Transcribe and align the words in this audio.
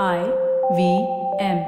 I 0.00 0.22
V 0.74 1.02
M. 1.40 1.58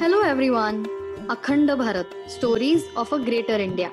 Hello 0.00 0.22
everyone 0.22 0.82
Akhand 1.30 1.70
Bharat 1.70 2.04
stories 2.30 2.88
of 2.96 3.14
a 3.14 3.16
greater 3.16 3.60
India 3.60 3.88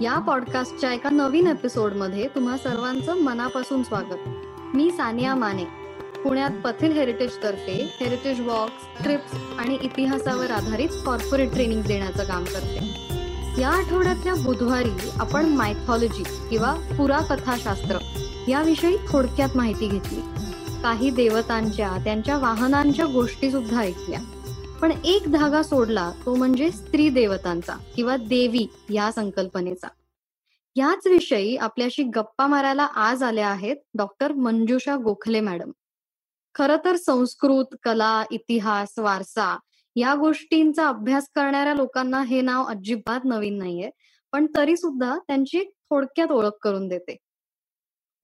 या 0.00 0.18
पॉडकास्टच्या 0.18 0.92
एका 0.92 1.10
नवीन 1.10 1.46
एपिसोडमध्ये 1.46 2.28
तुम्हा 2.34 2.56
सर्वांचं 2.56 3.20
मनापासून 3.20 3.82
स्वागत. 3.82 4.28
मी 4.74 4.90
सानिया 4.90 5.34
माने. 5.34 5.79
पुण्यात 6.24 6.50
पथिल 6.64 6.92
हेरिटेज 6.92 7.42
तर्फे 7.42 7.96
हेरिटेज 8.00 8.40
वॉक्स 8.40 9.02
ट्रिप्स 9.02 9.34
आणि 9.58 9.78
इतिहासावर 9.82 10.50
आधारित 10.50 10.88
कॉर्पोरेट 11.06 11.52
ट्रेनिंग 11.52 11.82
देण्याचं 11.82 12.24
काम 12.24 12.44
करते. 12.44 13.10
या 13.60 13.68
आठवड्यातल्या 13.68 14.34
बुधवारी 14.34 15.10
आपण 15.16 15.46
मायथॉलॉजी 15.46 16.22
किंवा 16.22 16.74
पुराकथाशास्त्र 16.98 17.98
याविषयी 18.48 18.96
थोडक्यात 19.08 19.48
माहिती 19.54 19.88
घेतली. 19.88 20.20
काही 20.82 21.10
देवतांच्या 21.10 21.96
त्यांच्या 22.04 22.38
वाहनांच्या 22.38 23.06
गोष्टी 23.06 23.50
सुद्धा 23.50 23.80
ऐकल्या. 23.80 24.20
पण 24.82 24.92
एक 25.04 25.32
धागा 25.32 25.62
सोडला 25.62 26.12
तो 26.26 26.34
म्हणजे 26.34 26.70
स्त्री 26.70 27.08
देवतांचा 27.08 27.76
किंवा 27.96 28.16
देवी 28.16 28.66
या 28.90 29.12
संकल्पनेचा. 29.12 29.88
याच 30.76 31.06
विषयी 31.06 31.56
आपल्याशी 31.56 32.02
गप्पा 32.02 32.46
मारायला 32.46 32.82
आज 32.82 33.22
आल्या 33.22 33.48
आहेत 33.48 33.76
डॉक्टर 33.94 34.32
मंजुषा 34.32 34.96
गोखले 34.96 35.40
मॅडम. 35.40 35.70
खर 36.54 36.76
तर 36.84 36.96
संस्कृत 36.96 37.76
कला 37.82 38.22
इतिहास 38.30 38.98
वारसा 38.98 39.56
या 39.96 40.14
गोष्टींचा 40.14 40.86
अभ्यास 40.88 41.28
करणाऱ्या 41.34 41.74
लोकांना 41.74 42.22
हे 42.22 42.40
नाव 42.40 42.64
अजिबात 42.64 43.24
नवीन 43.24 43.58
नाहीये. 43.58 43.90
पण 44.32 44.46
तरी 44.56 44.76
सुद्धा 44.76 45.16
त्यांची 45.18 45.62
थोडक्यात 45.90 46.32
ओळख 46.32 46.58
करून 46.62 46.88
देते. 46.88 47.16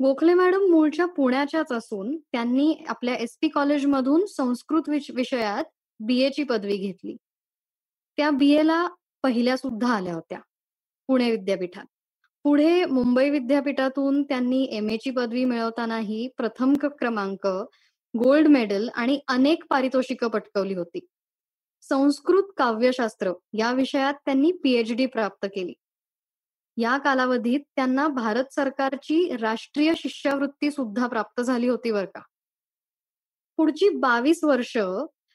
गोखले 0.01 0.35
मॅडम 0.35 0.71
मूळच्या 0.71 1.07
पुण्याच्याच 1.07 1.73
असून 1.73 2.17
त्यांनी 2.33 2.75
आपल्या 2.89 3.15
एस 3.15 3.37
पी 3.43 3.49
कॉलेजमधून 3.49 4.25
संस्कृत 4.27 4.89
विषयात 4.89 5.65
बी 6.01 6.29
ची 6.31 6.43
पदवी 6.43 6.77
घेतली. 6.77 7.17
त्या 8.19 8.31
बी 8.31 8.67
ला 8.67 8.87
पहिल्या 9.23 9.57
सुद्धा 9.57 9.89
आल्या 9.89 10.15
होत्या 10.15 10.39
पुणे 11.09 11.31
विद्यापीठात. 11.31 11.85
पुढे 12.45 12.85
मुंबई 12.85 13.31
विद्यापीठातून 13.31 14.23
त्यांनी 14.23 14.63
एम 14.73 14.89
ची 14.97 15.11
पदवी 15.11 15.45
मिळवतानाही 15.45 16.29
प्रथम 16.37 16.75
क्रमांक 16.99 17.47
गोल्ड 18.19 18.47
मेडल 18.47 18.89
आणि 18.95 19.21
अनेक 19.29 19.65
पारितोषिकं 19.71 20.29
पटकवली 20.29 20.75
होती. 20.75 21.07
संस्कृत 21.83 22.43
काव्यशास्त्र 22.57 23.33
या 23.53 23.73
विषयात 23.73 24.15
त्यांनी 24.15 24.53
पीएचडी 24.53 25.07
प्राप्त 25.07 25.47
केली. 25.55 25.73
या 26.77 26.99
कालावधीत 26.99 27.61
त्यांना 27.77 28.09
भारत 28.09 28.45
सरकारची 28.51 29.37
राष्ट्रीय 29.37 29.93
शिष्यवृत्ती 29.97 30.71
सुद्धा 30.71 31.07
प्राप्त 31.07 31.41
झाली 31.41 31.69
होती 31.69 31.93
बर 31.93 32.05
का. 32.05 32.21
पुढची 33.57 33.89
बावीस 33.89 34.45
वर्ष 34.45 34.77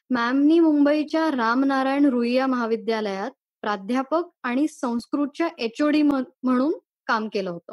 मॅमनी 0.10 0.60
मुंबईच्या 0.60 1.30
रामनारायण 1.32 2.06
रुईया 2.06 2.48
महाविद्यालयात 2.48 3.32
प्राध्यापक 3.62 4.24
आणि 4.44 4.68
संस्कृतच्या 4.68 5.48
एचओडी 5.58 6.02
म्हणून 6.02 6.74
काम 7.08 7.28
केलं 7.28 7.50
होतं. 7.50 7.72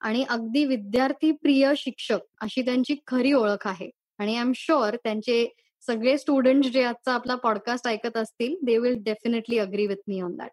आणि 0.00 0.24
अगदी 0.28 0.64
विद्यार्थी 0.64 1.30
प्रिय 1.32 1.72
शिक्षक 1.76 2.18
अशी 2.40 2.62
त्यांची 2.62 2.96
खरी 3.06 3.32
ओळख 3.32 3.66
आहे. 3.66 3.90
आणि 4.18 4.34
आय 4.34 4.40
एम 4.40 4.52
शुअर 4.54 4.96
त्यांचे 4.96 5.46
सगळे 5.80 6.18
स्टुडंट 6.18 6.64
जे 6.64 6.82
आजचा 6.84 7.12
आपला 7.12 7.34
पॉडकास्ट 7.34 7.88
ऐकत 7.88 8.16
असतील 8.16 8.56
they 8.62 8.78
will 8.78 8.94
definitely 9.02 9.58
agree 9.58 9.86
with 9.86 9.96
me 10.08 10.20
on 10.20 10.36
that 10.36 10.50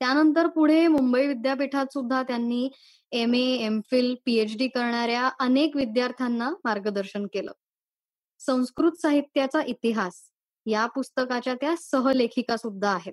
त्यानंतर 0.00 0.46
पुढे 0.46 0.86
मुंबई 0.86 1.26
विद्यापीठात 1.26 1.86
सुद्धा 1.92 2.22
त्यांनी 2.22 2.70
M 3.12 3.34
A 3.34 3.56
M 3.56 3.80
Phil 3.90 4.14
PhD 4.24 4.68
करणाऱ्या 4.68 5.30
अनेक 5.40 5.76
विद्यार्थ्यांना 5.76 6.50
मार्गदर्शन 6.64 7.26
केलं. 7.26 7.52
संस्कृत 8.38 8.92
साहित्याचा 8.92 9.62
इतिहास 9.62 10.30
या 10.66 10.86
पुस्तकाच्या 10.86 11.54
त्या 11.54 11.74
सहलेखिका 11.78 12.56
सुद्धा 12.56 12.90
आहेत. 12.90 13.12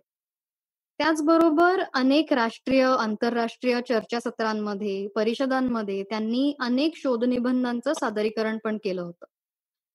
त्याचबरोबर 1.00 1.82
अनेक 1.94 2.32
राष्ट्रीय 2.34 2.84
आंतरराष्ट्रीय 2.86 3.80
चर्चासत्रांमध्ये 3.90 5.08
परिषदांमध्ये 5.16 6.02
त्यांनी 6.04 6.54
अनेक 6.60 6.98
शोधनिबंधांचं 6.98 7.94
सादरीकरण 7.94 8.58
पण 8.64 8.78
केलं 8.84 9.02
होतं. 9.02 9.26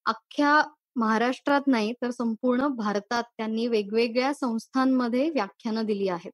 अख्ख्या 0.06 0.60
महाराष्ट्रात 0.96 1.66
नाही 1.66 1.92
तर 2.02 2.10
संपूर्ण 2.10 2.66
भारतात 2.76 3.22
त्यांनी 3.38 3.66
वेगवेगळ्या 3.68 4.32
संस्थांमध्ये 4.34 5.28
व्याख्यानं 5.30 5.86
दिली 5.86 6.08
आहेत. 6.08 6.32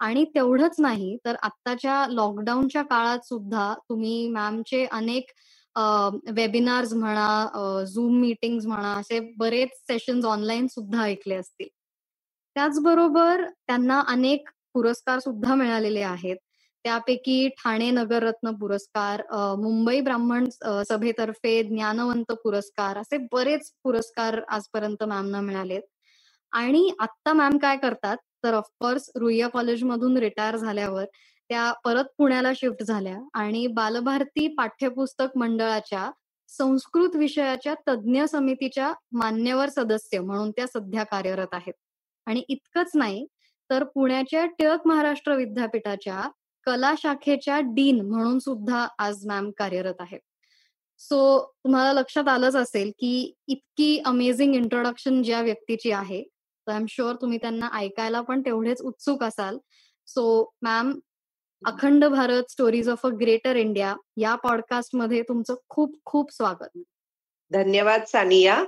आणि 0.00 0.24
तेवढंच 0.34 0.74
नाही 0.80 1.16
तर 1.24 1.36
आत्ताच्या 1.42 2.06
लॉकडाऊनच्या 2.10 2.82
काळात 2.84 3.26
सुद्धा 3.26 3.72
तुम्ही 3.88 4.28
मॅमचे 4.30 4.84
अनेक 4.92 5.30
वेबिनार्स 6.34 6.92
म्हणा 6.94 7.84
झूम 7.86 8.18
मीटिंग 8.20 8.58
म्हणा 8.66 8.92
असे 8.94 9.20
बरेच 9.38 9.70
सेशन्स 9.82 10.24
ऑनलाईन 10.26 10.66
सुद्धा 10.68 11.02
ऐकले 11.04 11.34
असतील. 11.36 11.68
त्याचबरोबर 12.56 13.42
त्यांना 13.66 14.00
अनेक 14.08 14.48
पुरस्कार 14.74 15.18
सुद्धा 15.20 15.54
मिळालेले 15.54 16.00
आहेत. 16.02 16.36
त्यापैकी 16.84 17.48
ठाणे 17.58 17.90
नगररत्न 17.90 18.50
पुरस्कार 18.60 19.22
मुंबई 19.60 20.00
ब्राह्मण 20.00 20.44
सभेतर्फे 20.88 21.62
ज्ञानवंत 21.62 22.32
पुरस्कार 22.44 22.98
असे 22.98 23.16
बरेच 23.32 23.70
पुरस्कार 23.84 24.40
आजपर्यंत 24.48 25.02
मॅमना 25.04 25.40
मिळालेत. 25.40 25.82
आणि 26.52 26.90
आत्ता 27.00 27.32
मॅम 27.32 27.56
काय 27.58 27.76
करतात 27.76 28.16
तर 28.44 28.54
ऑफकोर्स 28.54 29.10
रुईया 29.16 29.48
कॉलेजमधून 29.48 30.16
रिटायर 30.16 30.56
झाल्यावर 30.56 31.04
त्या 31.50 31.70
परत 31.84 32.04
पुण्याला 32.18 32.52
शिफ्ट 32.56 32.82
झाल्या 32.82 33.18
आणि 33.40 33.66
बालभारती 33.74 34.46
पाठ्यपुस्तक 34.54 35.36
मंडळाच्या 35.38 36.10
संस्कृत 36.50 37.16
विषयाच्या 37.16 37.74
तज्ज्ञ 37.88 38.24
समितीच्या 38.24 38.92
मान्यवर 39.12 39.68
सदस्य 39.68 40.18
म्हणून 40.20 40.50
त्या 40.50 40.66
सध्या 40.66 41.04
कार्यरत 41.04 41.54
आहेत. 41.54 41.72
आणि 42.26 42.42
इतकंच 42.48 42.90
नाही 42.94 43.26
तर 43.70 43.84
पुण्याच्या 43.84 44.46
टिळक 44.46 44.86
महाराष्ट्र 44.86 45.34
विद्यापीठाच्या 45.34 46.28
कला 46.66 46.94
शाखेच्या 46.98 47.60
डीन 47.60 48.00
म्हणून 48.00 48.38
सुद्धा 48.38 48.86
आज 48.98 49.26
मॅम 49.26 49.50
कार्यरत 49.50 50.00
आहेत. 50.00 50.20
सो 50.98 51.40
तुम्हाला 51.64 51.92
लक्षात 51.92 52.28
आलंच 52.28 52.56
असेल 52.56 52.90
की 52.90 53.32
इतकी 53.48 53.98
अमेझिंग 54.06 54.54
इंट्रोडक्शन 54.54 55.22
ज्या 55.22 55.40
व्यक्तीची 55.40 55.90
आहे 55.90 56.22
तर 56.66 56.72
आय 56.72 56.78
एम 56.78 56.86
शुअर 56.88 57.14
तुम्ही 57.14 57.38
त्यांना 57.38 57.68
ऐकायला 57.72 58.20
पण 58.20 58.40
तेवढेच 58.40 58.80
उत्सुक 58.80 59.22
असाल. 59.24 59.58
So 60.06 60.52
ma'am 60.62 60.98
Akhand 61.62 62.04
Bharat 62.04 62.50
stories 62.50 62.88
of 62.88 63.06
a 63.06 63.08
greater 63.08 63.56
India 63.56 63.94
या 64.16 64.34
पॉडकास्टमध्ये 64.34 65.22
तुमचं 65.22 65.54
खूप 65.68 65.96
खूप 66.04 66.32
स्वागत. 66.32 66.78
धन्यवाद 67.50 68.04
सानिया. 68.04 68.64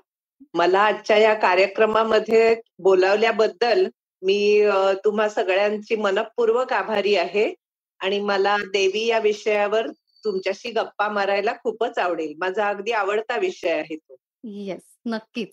मला 0.54 0.80
आजच्या 0.80 1.16
या 1.16 1.34
कार्यक्रमामध्ये 1.34 2.54
बोलावल्याबद्दल 2.78 3.88
मी 4.22 4.68
तुम्हा 5.04 5.28
सगळ्यांची 5.28 5.96
मनपूर्वक 5.96 6.72
आभारी 6.72 7.14
आहे 7.16 7.54
आणि 8.00 8.20
मला 8.20 8.56
देवी 8.58 9.06
या 9.06 9.18
विषयावर 9.18 9.88
तुमच्याशी 10.24 10.70
गप्पा 10.70 11.08
मारायला 11.08 11.52
खूपच 11.52 11.98
आवडेल. 11.98 12.34
माझा 12.38 12.68
अगदी 12.68 12.92
आवडता 12.92 13.36
विषय 13.36 13.70
आहे 13.70 13.96
तो. 13.96 14.16
येस 14.44 14.82
नक्कीच. 15.06 15.50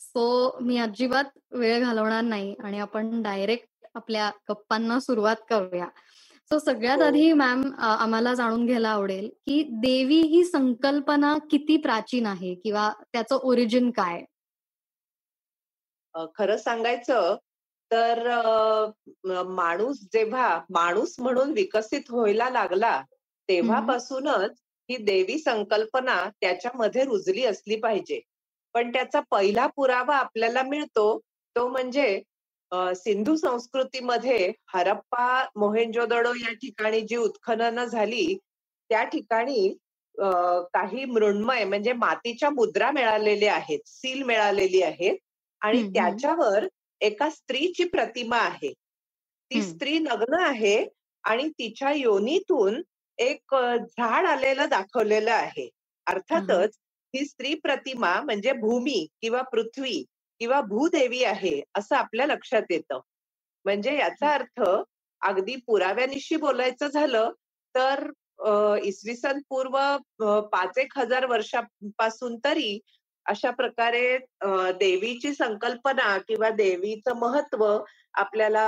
सो 0.00 0.58
मी 0.60 0.78
अजिबात 0.78 1.24
वेळ 1.52 1.80
घालवणार 1.80 2.22
नाही 2.22 2.54
आणि 2.64 2.78
आपण 2.78 3.22
डायरेक्ट 3.22 3.86
आपल्या 3.94 4.30
गप्पांना 4.50 5.00
सुरुवात 5.00 5.36
करूया. 5.50 5.86
सो 6.50 6.58
सगळ्यात 6.58 6.98
हो. 6.98 7.04
आधी 7.04 7.32
मॅम 7.32 7.62
आम्हाला 7.78 8.32
जाणून 8.34 8.64
घ्यायला 8.66 8.88
आवडेल 8.88 9.28
की 9.46 9.62
देवी 9.82 10.20
ही 10.28 10.42
संकल्पना 10.44 11.36
किती 11.50 11.76
प्राचीन 11.76 12.26
आहे 12.26 12.54
किंवा 12.54 12.90
त्याचं 13.12 13.38
ओरिजिन 13.42 13.90
काय? 13.90 14.22
खरं 16.36 16.56
सांगायचं 16.56 17.36
तर 17.90 18.28
माणूस 19.46 20.00
जेव्हा 20.12 20.48
माणूस 20.70 21.14
म्हणून 21.18 21.52
विकसित 21.52 22.10
व्हायला 22.10 22.48
लागला 22.50 23.00
तेव्हापासूनच 23.48 24.60
ही 24.88 24.96
देवी 24.96 25.38
संकल्पना 25.38 26.14
त्याच्यामध्ये 26.40 27.04
रुजली 27.04 27.44
असली 27.44 27.76
पाहिजे. 27.76 28.20
पण 28.74 28.90
त्याचा 28.92 29.20
पहिला 29.30 29.66
पुरावा 29.66 30.16
आपल्याला 30.16 30.62
मिळतो 30.62 31.18
तो 31.56 31.66
म्हणजे 31.68 32.06
सिंधू 32.72 33.34
संस्कृतीमध्ये 33.36 34.50
हरप्पा 34.74 35.26
मोहेंजोदडो 35.56 36.32
या 36.34 36.52
ठिकाणी 36.52 37.00
जी 37.00 37.16
उत्खनन 37.16 37.84
झाली 37.84 38.36
त्या 38.90 39.02
ठिकाणी 39.04 39.68
काही 40.74 41.04
मृण्मय 41.04 41.64
म्हणजे 41.64 41.92
मातीच्या 41.92 42.50
मुद्रा 42.50 42.90
मिळालेल्या 42.90 43.54
आहेत 43.54 43.78
सील 43.86 44.22
मिळालेली 44.22 44.82
आहेत 44.82 45.16
आणि 45.62 45.82
त्याच्यावर 45.88 46.66
एका 47.00 47.28
स्त्रीची 47.30 47.84
प्रतिमा 47.84 48.36
आहे. 48.36 48.72
ती 49.50 49.62
स्त्री 49.62 49.98
नग्न 49.98 50.38
आहे 50.40 50.86
आणि 51.24 51.48
तिच्या 51.48 51.92
योनीतून 51.92 52.80
एक 53.18 53.54
झाड 53.54 54.26
आलेलं 54.26 54.68
दाखवलेलं 54.68 55.32
आहे. 55.32 55.68
अर्थातच 56.06 56.76
ही 57.14 57.24
स्त्री 57.24 57.54
प्रतिमा 57.54 58.20
म्हणजे 58.20 58.52
भूमी 58.52 59.06
किंवा 59.20 59.42
पृथ्वी 59.42 60.02
किंवा 60.44 60.60
भूदेवी 60.60 61.22
आहे 61.24 61.60
असं 61.74 61.96
आपल्या 61.96 62.24
लक्षात 62.26 62.62
येतं. 62.70 62.98
म्हणजे 63.64 63.94
याचा 63.96 64.32
अर्थ 64.34 64.62
अगदी 65.22 65.54
पुराव्यानिशी 65.66 66.36
बोलायचं 66.36 66.86
झालं 66.86 67.30
तर 67.74 68.04
इसवी 68.84 69.14
सन 69.16 69.38
पूर्व 69.48 69.76
पाच 70.52 70.78
एक 70.78 70.98
हजार 70.98 71.26
वर्षापासून 71.26 72.36
तरी 72.44 72.78
अशा 73.26 73.50
प्रकारे 73.50 74.18
देवीची 74.78 75.32
संकल्पना 75.34 76.16
किंवा 76.28 76.50
देवीचं 76.50 77.16
महत्त्व 77.16 77.66
आपल्याला 78.14 78.66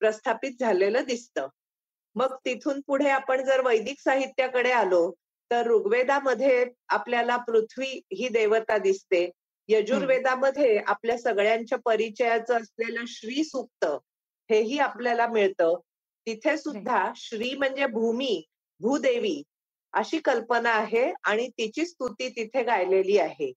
प्रस्थापित 0.00 0.60
झालेलं 0.60 1.04
दिसतं. 1.06 1.48
मग 2.16 2.34
तिथून 2.44 2.80
पुढे 2.86 3.08
आपण 3.10 3.44
जर 3.44 3.66
वैदिक 3.66 4.00
साहित्याकडे 4.00 4.72
आलो 4.72 5.10
तर 5.50 5.66
ऋग्वेदामध्ये 5.66 6.64
आपल्याला 6.88 7.36
पृथ्वी 7.36 8.00
ही 8.12 8.28
देवता 8.28 8.78
दिसते. 8.78 9.30
यजुर्वेदामध्ये 9.68 10.76
आपल्या 10.78 11.16
सगळ्यांच्या 11.18 11.78
परिचयाचं 11.84 12.56
असलेलं 12.56 13.04
श्री 13.08 13.44
सुक्त 13.44 13.84
हेही 14.50 14.78
आपल्याला 14.78 15.26
मिळतं. 15.26 15.74
तिथे 16.26 16.56
सुद्धा 16.58 17.10
श्री 17.16 17.54
म्हणजे 17.58 17.86
भूमी 17.86 18.42
भूदेवी 18.80 19.42
अशी 19.94 20.18
कल्पना 20.18 20.70
आहे 20.70 21.12
आणि 21.24 21.48
तिची 21.48 21.84
स्तुती 21.86 22.28
तिथे 22.28 22.62
गायलेली 22.62 23.18
आहे. 23.18 23.52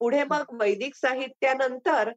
पुढे 0.00 0.24
मग 0.24 0.54
वैदिक 0.60 0.94
साहित्यानंतर 0.94 2.10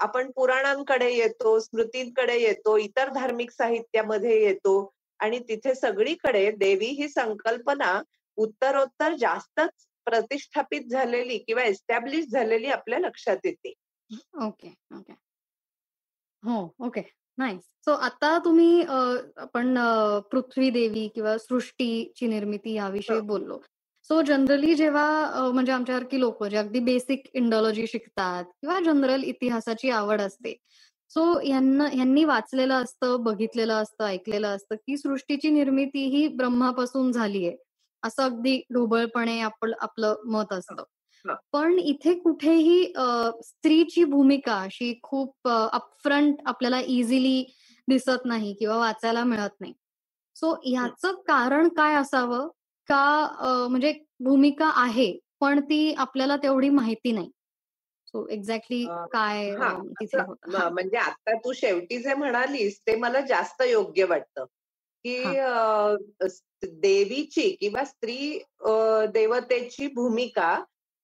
आपण 0.00 0.30
पुराणांकडे 0.30 1.10
येतो 1.12 1.58
स्मृतींकडे 1.60 2.36
येतो 2.40 2.76
इतर 2.76 3.08
धार्मिक 3.08 3.50
साहित्यामध्ये 3.50 4.42
येतो 4.42 4.74
आणि 5.20 5.38
तिथे 5.38 5.74
सगळीकडे 5.74 6.50
देवी 6.50 6.86
ही 6.98 7.08
संकल्पना 7.08 8.00
उत्तरोत्तर 8.38 9.14
जास्तच 9.16 9.86
प्रतिष्ठापित 10.08 10.90
झालेली 10.90 11.38
किंवा 11.38 11.62
एस्टॅब्लिश 11.62 12.26
झालेली 12.30 12.66
आपल्या 12.70 12.98
लक्षात 12.98 13.36
येते. 13.44 13.72
Okay 14.42 14.68
okay. 14.96 15.12
हो 16.42 16.60
ओके. 16.86 17.00
नाईस 17.38 17.62
सो 17.84 17.92
आता 17.92 18.38
तुम्ही 18.38 18.82
आपण 18.82 19.74
पृथ्वी 20.30 20.70
देवी 20.70 21.06
किंवा 21.14 21.36
सृष्टीची 21.38 22.26
निर्मिती 22.26 22.72
याविषयी 22.74 23.20
बोललो. 23.20 23.58
सो 24.10 24.20
जनरली 24.22 24.74
जेव्हा 24.74 25.50
म्हणजे 25.52 25.72
आमच्यासारखी 25.72 26.20
लोक 26.20 26.44
जे 26.44 26.56
अगदी 26.56 26.80
बेसिक 26.80 27.28
इंडॉलॉजी 27.34 27.86
शिकतात 27.86 28.44
किंवा 28.44 28.78
जनरल 28.80 29.22
इतिहासाची 29.24 29.90
आवड 29.90 30.20
असते. 30.20 30.54
सो 31.10 31.40
यांना 31.40 31.88
यांनी 31.94 32.24
वाचलेलं 32.24 32.74
असतं 32.74 33.22
बघितलेलं 33.24 33.74
असतं 33.74 34.04
ऐकलेलं 34.04 34.48
असतं 34.48 34.74
की 34.76 34.96
सृष्टीची 34.96 35.50
निर्मिती 35.50 36.04
ही 36.08 36.26
ब्रह्मापासून 36.28 37.12
झालीये. 37.12 37.56
असं 38.02 38.22
अगदी 38.22 38.56
ढोबळपणे 38.74 39.38
आपलं 39.40 39.74
आपलं 39.80 40.14
मत 40.32 40.52
असतं. 40.52 40.82
पण 41.52 41.78
इथे 41.78 42.14
कुठेही 42.14 42.84
स्त्रीची 43.44 44.04
भूमिका 44.04 44.54
अशी 44.62 44.92
खूप 45.02 45.48
अपफ्रंट 45.48 46.40
आपल्याला 46.46 46.80
इझिली 46.88 47.42
दिसत 47.88 48.24
नाही 48.24 48.52
किंवा 48.54 48.76
वाचायला 48.78 49.24
मिळत 49.24 49.60
नाही. 49.60 49.72
सो 50.36 50.54
ह्याचं 50.64 51.14
कारण 51.28 51.68
काय 51.68 51.94
असावं? 51.94 52.48
का 52.88 53.66
म्हणजे 53.70 53.92
भूमिका 54.24 54.70
आहे 54.76 55.12
पण 55.40 55.60
ती 55.60 55.92
आपल्याला 55.94 56.36
तेवढी 56.36 56.68
माहिती 56.70 57.12
नाही. 57.12 57.30
सो 58.06 58.26
एक्झॅक्टली 58.28 58.84
काय 59.12 59.50
म्हणजे 60.70 60.96
आता 60.98 61.34
तू 61.38 61.52
शेवटी 61.52 61.98
जे 62.02 62.14
म्हणालीस 62.14 62.78
ते 62.86 62.94
मला 62.96 63.20
जास्त 63.20 63.62
योग्य 63.62 64.04
वाटतं. 64.04 64.44
की 65.04 65.18
देवीची 66.62 67.50
किंवा 67.60 67.84
स्त्री 67.84 68.38
देवतेची 69.12 69.86
भूमिका 69.86 70.58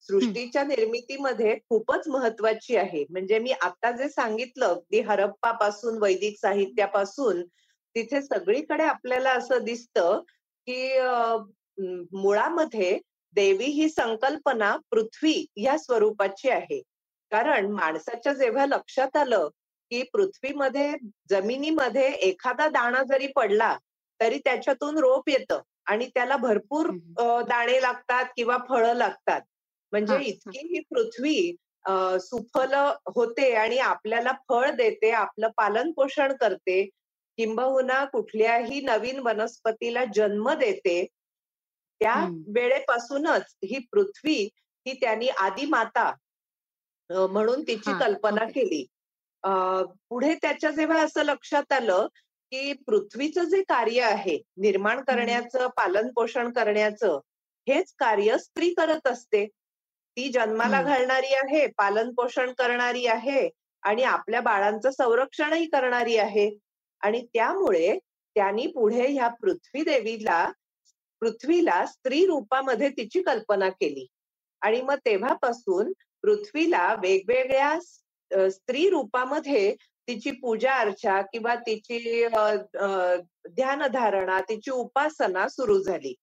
सृष्टीच्या 0.09 0.63
निर्मितीमध्ये 0.65 1.55
खूपच 1.69 2.09
महत्वाची 2.09 2.77
आहे. 2.77 3.05
म्हणजे 3.11 3.39
मी 3.39 3.53
आता 3.53 3.91
जे 3.91 4.09
सांगितलं 4.09 4.67
अगदी 4.67 5.01
हरप्पा 5.01 5.53
पासून 5.53 5.99
वैदिक 6.03 6.39
साहित्यापासून 6.39 7.43
तिथे 7.97 8.21
सगळीकडे 8.23 8.83
आपल्याला 8.83 9.33
असं 9.33 9.65
दिसतं 9.65 10.21
की 10.69 10.99
मुळामध्ये 12.13 12.99
देवी 13.37 13.65
ही 13.65 13.89
संकल्पना 13.89 14.77
पृथ्वी 14.91 15.45
या 15.57 15.77
स्वरूपाची 15.79 16.51
आहे. 16.51 16.81
कारण 17.33 17.71
माणसाच्या 17.73 18.33
जेव्हा 18.33 18.67
लक्षात 18.67 19.17
आलं 19.17 19.49
की 19.91 20.03
पृथ्वीमध्ये 20.13 20.93
जमिनीमध्ये 21.31 22.09
एखादा 22.23 22.69
दाणा 22.69 23.03
जरी 23.09 23.27
पडला 23.37 23.77
तरी 24.21 24.39
त्याच्यातून 24.39 24.99
रोप 24.99 25.29
येतं 25.29 25.61
आणि 25.87 26.07
त्याला 26.15 26.37
भरपूर 26.37 26.91
दाणे 27.49 27.81
लागतात 27.83 28.25
किंवा 28.37 28.57
फळं 28.69 28.95
लागतात. 28.95 29.41
म्हणजे 29.93 30.19
इतकी 30.23 30.59
ही. 30.67 30.81
पृथ्वी 30.91 31.55
सुफल 32.21 32.75
होते 33.15 33.53
आणि 33.55 33.79
आपल्याला 33.79 34.33
फळ 34.49 34.71
देते 34.71 35.11
आपलं 35.13 35.49
पालन 35.57 35.91
पोषण 35.93 36.33
करते. 36.37 36.85
किंबहुना 37.39 38.05
कुठल्याही 38.05 38.81
नवीन 38.81 39.19
वनस्पतीला 39.19 40.05
जन्म 40.15 40.51
देते. 40.55 41.05
त्या 42.01 42.15
वेळेपासूनच 42.55 43.55
ही 43.65 43.79
पृथ्वी 43.93 44.37
ही 44.87 44.93
त्यांनी 44.95 45.29
आदी 45.29 45.67
माता 45.67 46.11
म्हणून 47.11 47.63
तिची 47.63 47.99
कल्पना 48.01 48.45
केली. 48.45 48.85
पुढे 50.09 50.35
त्याच्या 50.35 50.71
जेव्हा 50.71 51.03
असं 51.03 51.23
लक्षात 51.23 51.73
आलं 51.73 52.07
की 52.55 52.73
पृथ्वीचं 52.87 53.45
जे 53.45 53.63
कार्य 53.63 54.01
आहे 54.01 54.39
निर्माण 54.57 55.01
करण्याचं 55.01 55.69
पालन 55.77 56.11
पोषण 56.17 56.51
करण्याचं 56.53 57.19
हेच 57.67 57.93
कार्य 57.99 58.39
स्त्री 58.39 58.73
करत 58.75 59.07
असते. 59.07 59.47
ती 60.17 60.29
जन्माला 60.29 60.83
घालणारी 60.83 61.35
आहे 61.35 61.67
पालन 61.79 62.13
पोषण 62.15 62.53
करणारी 62.53 63.07
आहे 63.07 63.49
आणि 63.83 64.03
आपल्या 64.03 64.41
बाळांचं 64.41 64.91
संरक्षणही 64.91 65.67
करणारी 65.67 66.17
आहे. 66.17 66.51
आणि 67.03 67.25
त्यामुळे 67.35 67.99
त्यांनी 68.37 68.67
पुढे 68.67 69.07
ह्या 69.09 69.29
पृथ्वी 69.41 69.83
देवीला 69.83 70.45
पृथ्वीला 71.23 71.85
स्त्री 71.87 72.25
रूपामध्ये 72.27 72.89
तिची 72.89 73.23
कल्पना 73.23 73.69
केली. 73.69 74.07
आणि 74.63 74.81
मग 74.83 74.99
तेव्हापासून 75.07 75.93
पृथ्वीला 76.23 76.95
वेगवेगळ्या 77.03 77.79
स्त्री 78.51 78.89
रूपामध्ये 78.91 79.75
तिची 80.09 80.31
पूजा 80.31 80.75
अर्चा 80.75 81.21
किंवा 81.23 81.55
तिची 81.67 82.25
ध्यानधारणा 83.49 84.41
तिची 84.41 84.71
उपासना 84.71 85.49
सुरू 85.49 85.79
झाली. 85.83 86.15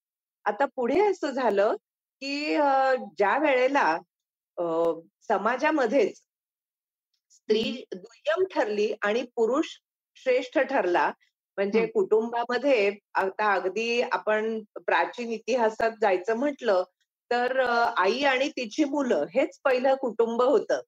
आता 0.45 0.65
पुढे 0.75 0.99
असं 1.01 1.31
झालं 1.31 1.75
की 2.21 2.55
ज्या 3.17 3.37
वेळेला 3.37 3.97
समाजामध्येच 5.27 6.17
स्त्री 7.31 7.63
दुय्यम 7.95 8.43
ठरली 8.51 8.93
आणि 9.01 9.23
पुरुष 9.35 9.67
श्रेष्ठ 10.17 10.59
ठरला 10.59 11.11
म्हणजे 11.57 11.85
कुटुंबामध्ये 11.87 12.91
आता 13.13 13.53
अगदी 13.53 14.01
आपण 14.01 14.59
प्राचीन 14.85 15.29
इतिहासात 15.29 15.91
जायचं 16.01 16.37
म्हटलं 16.37 16.83
तर 17.31 17.59
आई 17.97 18.23
आणि 18.23 18.49
तिची 18.49 18.83
मुलं 18.83 19.25
हेच 19.33 19.59
पहिलं 19.63 19.95
कुटुंब 19.95 20.41
होतं. 20.41 20.81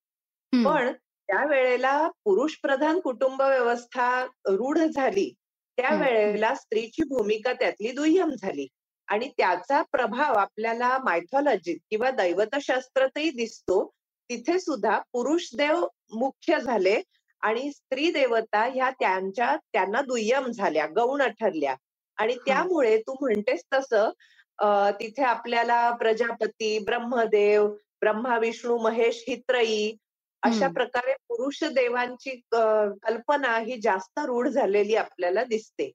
पण 0.53 0.91
त्या 1.33 1.45
वेळेला 1.45 2.09
पुरुष 2.25 2.55
प्रधान 2.61 2.99
कुटुंब 2.99 3.41
व्यवस्था 3.41 4.07
रूढ 4.47 4.77
झाली. 4.77 5.33
त्या 5.77 5.95
वेळेला 5.95 6.53
स्त्रीची 6.55 7.03
भूमिका 7.03 7.53
त्यातली 7.53 7.91
दुय्यम 7.91 8.29
झाली. 8.41 8.67
आणि 9.07 9.27
त्याचा 9.37 9.81
प्रभाव 9.91 10.33
आपल्याला 10.33 10.97
मायथॉलॉजीत 11.03 11.77
किंवा 11.89 12.11
दैवतशास्त्रातही 12.11 13.29
दिसतो. 13.29 13.85
तिथे 14.29 14.59
सुद्धा 14.59 14.97
पुरुष 15.13 15.49
देव 15.57 15.85
मुख्य 16.13 16.59
झाले 16.59 17.01
आणि 17.41 17.71
स्त्री 17.71 18.11
देवता 18.11 18.63
ह्या 18.65 18.89
त्यांच्या 18.89 19.55
त्यांना 19.73 20.01
दुय्यम 20.01 20.51
झाल्या 20.51 20.85
गौण 20.95 21.21
ठरल्या. 21.39 21.75
आणि 22.17 22.35
त्यामुळे 22.47 22.97
तू 23.01 23.15
म्हणतेस 23.21 23.63
तसं 23.73 24.09
तिथे 24.99 25.23
आपल्याला 25.23 25.89
प्रजापती 25.91 26.77
ब्रह्मदेव 26.79 27.67
ब्रह्मा 28.01 28.37
विष्णू 28.37 28.77
महेश 28.77 29.23
ही 29.27 29.35
त्रयी 29.35 29.95
अशा 30.43 30.67
प्रकारे 30.67 31.13
पुरुष 31.29 31.63
देवांची 31.63 32.35
कल्पना 32.51 33.57
ही 33.57 33.79
जास्त 33.81 34.19
रूढ 34.19 34.47
झालेली 34.47 34.95
आपल्याला 34.95 35.43
दिसते. 35.43 35.91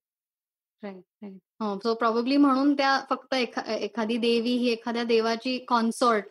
सो 1.83 1.95
प्रॉब्ली 1.95 2.37
म्हणून 2.37 2.73
त्या 2.75 3.01
फक्त 3.11 3.35
एखादी 3.35 4.17
देवी 4.17 4.51
ही 4.51 4.69
एखाद्या 4.73 5.05
देवाची 5.05 5.59
कॉन्सॉर्ट 5.59 6.25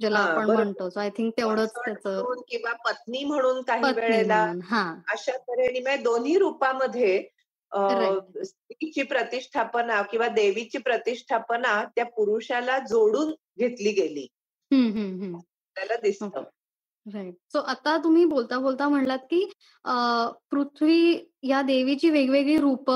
ज्याला 0.00 0.18
आपण 0.18 0.50
म्हणतो. 0.50 0.88
सो 0.90 1.00
आय 1.00 1.10
थिंक 1.10 1.32
तेवढंच 1.38 1.72
त्याचं 1.74 2.40
किंवा 2.48 2.72
पत्नी 2.72 3.24
म्हणून 3.24 3.62
काही 3.62 3.82
वेळेला 3.94 4.42
अशा 5.12 5.36
तऱ्हेने 5.36 5.96
दोन्ही 5.96 6.38
रूपामध्ये 6.38 7.28
स्त्रीची 8.44 9.02
प्रतिष्ठापना 9.02 10.02
किंवा 10.02 10.28
देवीची 10.28 10.78
प्रतिष्ठापना 10.78 11.84
त्या 11.96 12.04
पुरुषाला 12.04 12.78
जोडून 12.78 13.34
घेतली 13.58 13.92
गेली. 13.92 14.26
त्याला 15.76 15.96
दिसत. 15.96 16.38
राईट 17.14 17.34
सो 17.52 17.60
आता 17.62 17.96
तुम्ही 18.04 18.24
बोलता 18.24 18.58
बोलता 18.58 18.88
म्हणलात 18.88 19.18
की 19.30 19.44
पृथ्वी 20.50 20.98
या 21.42 21.60
देवीची 21.62 22.10
वेगवेगळी 22.10 22.56
रूप 22.58 22.90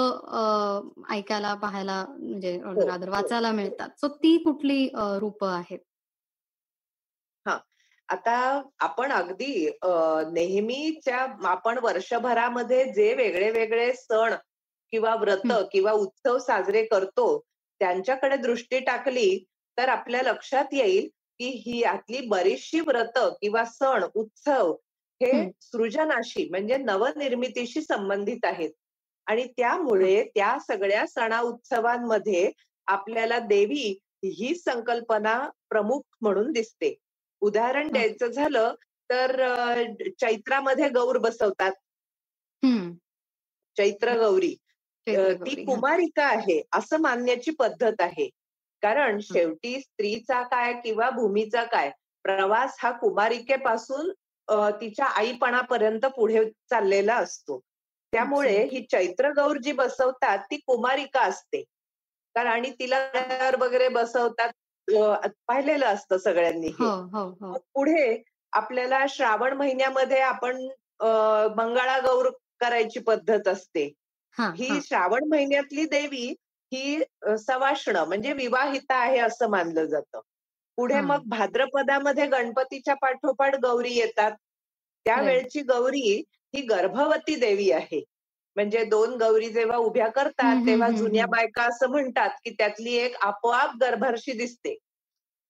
ऐकायला 1.10 1.54
पाहायला 1.54 2.04
म्हणजे 2.08 2.54
हो, 2.56 2.72
हो. 2.72 3.10
वाचायला 3.10 3.52
मिळतात. 3.52 3.88
सो 3.96 4.08
ती 4.08 4.36
कुठली 4.38 4.88
रूप 5.20 5.44
आहेत? 5.44 5.78
हा. 7.46 7.58
आता 8.08 8.36
आपण 8.78 9.12
अगदी 9.12 9.68
नेहमीच्या 10.32 11.18
आपण 11.48 11.78
वर्षभरामध्ये 11.82 12.84
जे 12.92 13.12
वेगळे 13.14 13.50
वेगळे 13.50 13.92
सण 13.92 14.34
किंवा 14.92 15.14
व्रत 15.14 15.52
किंवा 15.72 15.92
उत्सव 15.92 16.38
साजरे 16.38 16.84
करतो 16.84 17.26
त्यांच्याकडे 17.80 18.36
दृष्टी 18.36 18.78
टाकली 18.78 19.44
तर 19.78 19.88
आपल्या 19.88 20.22
लक्षात 20.22 20.72
येईल 20.72 21.08
की 21.42 21.62
ही 21.66 21.78
यातली 21.80 22.26
बरीचशी 22.26 22.80
व्रत 22.80 23.18
किंवा 23.18 23.64
सण 23.64 24.04
उत्सव 24.14 24.72
हे 25.22 25.50
सृजनाशी 25.60 26.48
म्हणजे 26.50 26.76
नवनिर्मितीशी 26.76 27.82
संबंधित 27.82 28.44
आहेत. 28.44 28.70
आणि 29.26 29.46
त्यामुळे 29.56 30.24
त्या 30.24 30.56
सगळ्या 30.68 31.06
सणा 31.06 31.40
उत्सवांमध्ये 31.40 32.50
आपल्याला 32.86 33.38
देवी 33.38 33.98
ही 34.24 34.54
संकल्पना 34.54 35.50
प्रमुख 35.68 36.00
म्हणून 36.20 36.52
दिसते. 36.52 36.98
उदाहरण 37.40 37.92
द्यायचं 37.92 38.26
झालं 38.26 38.74
तर 39.10 39.42
चैत्रामध्ये 40.20 40.88
गौर 40.88 41.18
बसवतात. 41.18 41.72
चैत्र 43.76 44.18
गौरी. 44.18 44.54
ती 45.08 45.64
कुमारिका 45.64 46.24
आहे 46.24 46.62
असं 46.72 47.00
मानण्याची 47.00 47.50
पद्धत 47.50 48.00
आहे. 48.00 48.30
कारण 48.82 49.18
शेवटी 49.22 49.80
स्त्रीचा 49.80 50.42
काय 50.42 50.72
किंवा 50.72 51.10
भूमीचा 51.10 51.64
काय? 51.64 51.90
प्रवास 52.22 52.76
हा 52.82 52.90
कुमारिकेपासून 52.90 54.10
तिच्या 54.80 55.06
आईपणापर्यंत 55.06 56.06
पुढे 56.06 56.44
चाललेला 56.70 57.16
असतो. 57.16 57.60
त्यामुळे 58.12 58.64
ही 58.64 58.86
चैत्र 58.90 59.30
गौर 59.30 59.56
जी 59.56 59.72
बसवतात 59.72 60.38
ती 60.38 60.56
कुमारिका 60.56 61.20
असते. 61.20 61.62
कारण 62.34 62.46
आणि 62.46 62.70
तिला 62.70 62.98
वगैरे 63.60 63.88
बसवतात 63.88 64.52
पाहिलेलं 65.48 65.86
असतं 65.86 66.18
सगळ्यांनी 66.18 66.66
हो, 66.66 66.90
हो, 67.12 67.28
हो. 67.40 67.58
पुढे 67.74 68.22
आपल्याला 68.52 69.04
श्रावण 69.08 69.52
महिन्यामध्ये 69.52 70.20
आपण 70.20 70.62
मंगळागौर 71.56 72.30
करायची 72.60 73.00
पद्धत 73.00 73.48
असते. 73.48 73.92
ही. 74.38 74.80
श्रावण 74.82 75.28
महिन्यातली 75.30 75.84
देवी 75.84 76.34
ही 76.72 77.02
सवाष्ण 77.38 77.96
म्हणजे 77.98 78.32
विवाहिता 78.32 78.94
आहे 78.94 79.18
असं 79.18 79.50
मानलं 79.50 79.84
जातं. 79.84 80.20
पुढे 80.78 81.00
मग 81.00 81.22
भाद्रपदामध्ये 81.28 82.26
गणपतीच्या 82.26 82.94
पाठोपाठ 82.94 83.54
गौरी 83.62 83.94
येतात. 83.94 84.32
त्यावेळची 85.06 85.60
गौरी 85.62 86.22
ही 86.54 86.60
गर्भवती 86.62 87.34
देवी 87.36 87.70
आहे. 87.70 88.02
म्हणजे 88.56 88.84
दोन 88.84 89.14
गौरी 89.16 89.48
जेव्हा 89.48 89.76
उभ्या 89.78 90.08
करतात 90.08 90.56
तेव्हा 90.66 90.88
जुन्या 90.90 91.26
बायका 91.26 91.62
असं 91.62 91.90
म्हणतात 91.90 92.30
की 92.44 92.50
त्यातली 92.50 92.94
एक 92.94 93.16
आपोआप 93.20 93.76
गर्भर्षी 93.80 94.32
दिसते. 94.32 94.76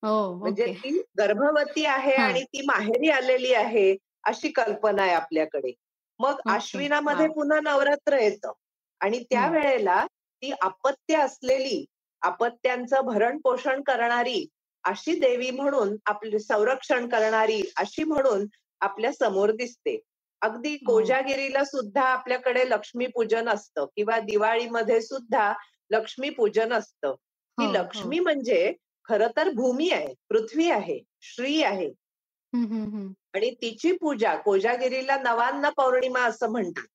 हो, 0.02 0.34
म्हणजे 0.34 0.66
ती 0.74 0.90
गर्भवती 1.18 1.84
आहे 1.86 2.14
आणि 2.14 2.42
ती 2.44 2.60
माहेरी 2.66 3.10
आलेली 3.10 3.52
आहे 3.54 3.94
अशी 4.24 4.48
कल्पना 4.48 5.02
आहे 5.02 5.12
आपल्याकडे. 5.12 5.72
मग 6.20 6.40
आश्विनामध्ये 6.46 7.26
पुन्हा 7.28 7.60
नवरात्र 7.60 8.18
येतं 8.18 8.52
आणि 9.00 9.22
त्यावेळेला 9.30 10.04
ती 10.42 10.52
अपत्य 10.62 11.16
असलेली 11.16 11.84
अपत्यांचं 12.22 13.00
भरण 13.00 13.38
पोषण 13.38 13.82
करणारी 13.82 14.46
अशी 14.84 15.18
देवी 15.18 15.50
म्हणून 15.50 15.96
आपले 16.06 16.38
संरक्षण 16.38 17.08
करणारी 17.08 17.62
अशी 17.76 18.04
म्हणून 18.04 18.46
आपल्यासमोर 18.80 19.50
दिसते. 19.50 20.00
अगदी 20.40 20.74
हो. 20.74 20.92
कोजागिरीला 20.92 21.64
सुद्धा 21.64 22.02
आपल्याकडे 22.02 22.70
लक्ष्मी 22.70 23.06
पूजन 23.06 23.48
असतं 23.48 23.84
किंवा 23.84 24.18
दिवाळीमध्ये 24.18 25.00
सुद्धा 25.00 25.52
लक्ष्मी 25.90 26.30
पूजन 26.30 26.72
असतं 26.72 27.08
ही 27.60 27.66
हो, 27.66 27.72
लक्ष्मी. 27.72 28.18
म्हणजे 28.18 28.74
खर 29.08 29.26
तर 29.36 29.50
भूमी 29.50 29.90
आहे 29.90 30.14
पृथ्वी 30.28 30.70
आहे 30.70 31.00
श्री 31.20 31.62
आहे. 31.62 31.90
आणि 33.34 33.50
तिची 33.50 33.92
पूजा 33.92 34.36
कोजागिरीला 34.36 35.18
नवान्न 35.18 35.70
पौर्णिमा 35.70 36.20
असं 36.20 36.50
म्हणतात. 36.50 36.86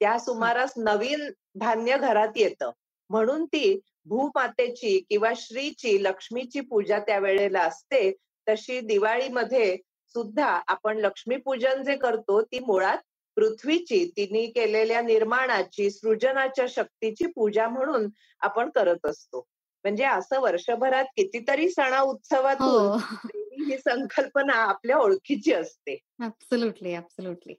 त्या 0.00 0.18
सुमारास 0.18 0.72
नवीन 0.76 1.30
धान्य 1.54 1.98
घरात 1.98 2.28
येतं. 2.36 2.70
म्हणून 3.10 3.44
ती 3.44 3.80
भूमातेची 4.04 4.98
किंवा 5.08 5.32
श्रीची 5.36 6.02
लक्ष्मीची 6.04 6.60
पूजा 6.60 6.98
त्यावेळेला 6.98 7.60
असते. 7.60 8.12
तशी 8.48 8.80
दिवाळीमध्ये 8.80 9.76
सुद्धा 10.14 10.60
आपण 10.66 10.98
लक्ष्मीपूजन 10.98 11.82
जे 11.82 11.96
करतो 11.96 12.42
ती 12.42 12.58
मुळात 12.58 12.98
पृथ्वीची 13.36 14.12
तिने 14.16 14.46
केलेल्या 14.46 15.00
निर्माणाची 15.00 15.90
सृजनाच्या 15.90 16.66
शक्तीची 16.68 17.26
पूजा 17.26 17.68
म्हणून 17.68 18.08
आपण 18.40 18.70
करत 18.70 19.06
असतो. 19.06 19.46
म्हणजे 19.84 20.04
असं 20.04 20.40
वर्षभरात 20.40 21.04
कितीतरी 21.04 21.70
सणा 21.70 22.00
उत्सवातून 22.00 22.66
हो. 22.66 22.96
ही 23.34 23.78
संकल्पना 23.78 24.52
आपल्या 24.52 24.98
ओळखीची 24.98 25.52
असते. 25.52 25.98
Absolutely 26.22 26.96
absolutely 26.96 27.54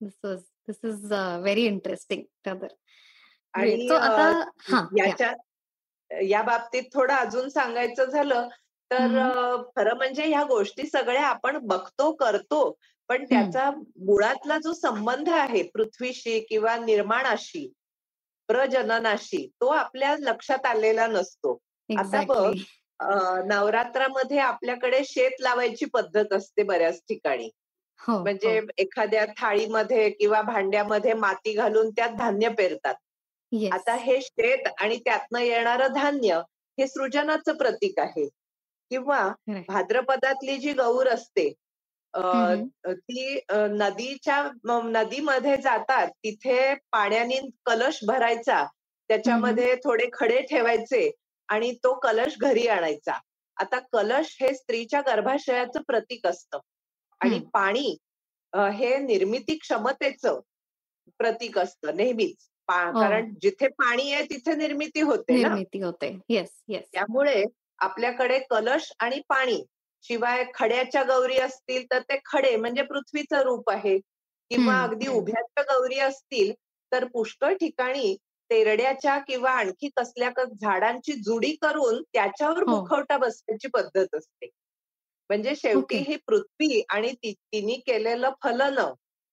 is 0.00 0.40
this 0.68 0.78
is 0.84 1.12
very 1.12 1.66
interesting 1.66 2.22
आणि 3.54 3.86
याच्या 4.98 5.32
या 6.10 6.42
बाबतीत 6.42 6.82
थोडं 6.92 7.14
अजून 7.14 7.48
सांगायचं 7.48 8.04
झालं 8.04 8.48
तर 8.90 9.06
खरं 9.76 9.96
म्हणजे 9.96 10.24
ह्या 10.24 10.42
गोष्टी 10.42 10.86
सगळ्या 10.86 11.26
आपण 11.26 11.58
बघतो 11.62 12.12
करतो 12.12 12.78
पण 13.08 13.24
त्याचा 13.24 13.70
मुळातला 14.06 14.58
जो 14.58 14.72
संबंध 14.72 15.28
आहे 15.28 15.62
पृथ्वीशी 15.62 16.38
किंवा 16.40 16.76
निर्माणाशी 16.76 17.72
प्रजननाशी 18.48 19.46
तो 19.60 19.66
आपल्या 19.66 20.14
लक्षात 20.18 20.66
आलेला 20.66 21.06
नसतो. 21.06 21.58
आता 21.88 22.20
बघ 22.20 22.54
नवरात्रामध्ये 23.46 24.38
आपल्याकडे 24.38 25.00
शेत 25.04 25.40
लावायची 25.40 25.84
पद्धत 25.84 26.32
असते 26.32 26.62
बऱ्याच 26.62 27.00
ठिकाणी. 27.00 27.48
हो, 28.00 28.18
म्हणजे 28.22 28.58
हो. 28.58 28.66
एखाद्या 28.78 29.24
थाळीमध्ये 29.38 30.10
किंवा 30.10 30.42
भांड्यामध्ये 30.42 31.12
माती 31.14 31.52
घालून 31.52 31.90
त्यात 31.90 32.10
धान्य 32.10 32.48
पेरतात. 32.48 32.94
आता 33.72 33.94
हे 33.94 34.20
शेत 34.20 34.68
आणि 34.80 34.96
त्यातनं 34.96 35.40
येणारं 35.40 35.92
धान्य 35.94 36.40
हे 36.78 36.86
सृजनाचं 36.86 37.56
प्रतीक 37.56 37.98
आहे. 38.00 38.28
किंवा 38.90 39.20
भाद्रपदातली 39.68 40.56
जी 40.56 40.72
गौर 40.72 41.08
असते 41.08 41.52
ती 42.14 43.38
नदीच्या 43.50 44.42
नदीमध्ये 44.64 45.56
जातात 45.56 46.08
तिथे 46.24 46.74
पाण्याने 46.92 47.40
कलश 47.66 47.98
भरायचा 48.06 48.64
त्याच्यामध्ये 49.10 49.74
थोडे 49.84 50.08
खडे 50.12 50.40
ठेवायचे 50.40 51.10
आणि 51.48 51.72
तो 51.84 51.94
कलश 52.00 52.36
घरी 52.40 52.66
आणायचा. 52.68 53.18
आता 53.56 53.78
कलश 53.92 54.36
हे 54.40 54.54
स्त्रीच्या 54.54 55.00
गर्भाशयाचं 55.06 55.82
प्रतीक 55.82 56.26
असतं 56.26 56.58
आणि 57.20 57.38
पाणी 57.54 57.96
हे 58.52 58.96
निर्मिती 58.98 59.56
क्षमतेचं 59.58 60.40
प्रतीक 61.18 61.58
असतं 61.58 61.96
नेहमीच. 61.96 62.48
कारण 62.68 63.32
जिथे 63.42 63.68
पाणी 63.68 64.12
आहे 64.12 64.24
तिथे 64.24 64.54
निर्मिती 64.54 65.00
होते 65.00 65.34
निर्मिती 65.34 65.80
होते. 65.82 66.16
येस 66.28 66.50
येस 66.68 66.84
त्यामुळे 66.92 67.44
आपल्याकडे 67.78 68.38
कलश 68.50 68.92
आणि 68.98 69.20
पाणी 69.28 69.62
शिवाय 70.04 70.44
खड्याच्या 70.54 71.02
गौरी 71.02 71.38
असतील 71.38 71.84
तर 71.92 72.00
ते 72.00 72.18
खडे 72.24 72.56
म्हणजे 72.56 72.82
पृथ्वीचं 72.82 73.42
रूप 73.42 73.70
आहे. 73.70 73.98
किंवा 74.50 74.80
अगदी 74.82 75.08
उभ्याच्या 75.08 75.62
गौरी 75.62 75.98
असतील 75.98 76.52
तर 76.92 77.04
पुष्कळ 77.04 77.54
ठिकाणी 77.54 78.14
तेरड्याच्या 78.50 79.18
किंवा 79.18 79.50
आणखी 79.50 79.88
कसल्या 79.96 80.30
झाडांची 80.44 81.12
जुडी 81.12 81.54
करून 81.62 82.02
त्याच्यावर 82.02 82.62
हो. 82.62 82.70
मुखवटा 82.70 83.16
बसण्याची 83.18 83.68
पद्धत 83.68 84.14
असते. 84.14 84.46
म्हणजे 85.30 85.54
शेवटी 85.56 85.96
ही 85.98 86.16
पृथ्वी 86.26 86.82
आणि 86.88 87.12
तिने 87.22 87.74
केलेलं 87.86 88.30
फलन 88.42 88.78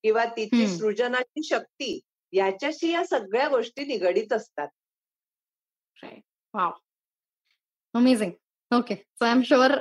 किंवा 0.03 0.25
तिची 0.25 0.67
सृजनाची 0.67 1.43
शक्ती 1.43 1.99
याच्याशी 2.33 2.91
या 2.91 3.03
सगळ्या 3.05 3.47
गोष्टी 3.49 3.85
निगडीत 3.85 4.33
असतात. 4.33 4.67
Amazing 7.93 8.31
okay 8.71 8.95
so 8.95 9.25
I 9.25 9.31
am 9.31 9.41
sure 9.45 9.71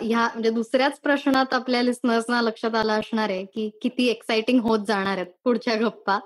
ह्या 0.00 0.28
म्हणजे 0.34 0.50
दुसऱ्याच 0.50 0.98
प्रश्नात 1.00 1.54
आपल्या 1.54 1.82
लिस्नर्सना 1.82 2.40
लक्षात 2.42 2.74
आलं 2.74 2.92
असणार 2.98 3.30
आहे 3.30 3.44
की 3.54 3.68
किती 3.82 4.06
एक्साइटिंग 4.08 4.60
होत 4.62 4.84
जाणार 4.88 5.16
आहेत 5.18 5.32
पुढच्या 5.44 5.74
गप्पा. 5.80 6.18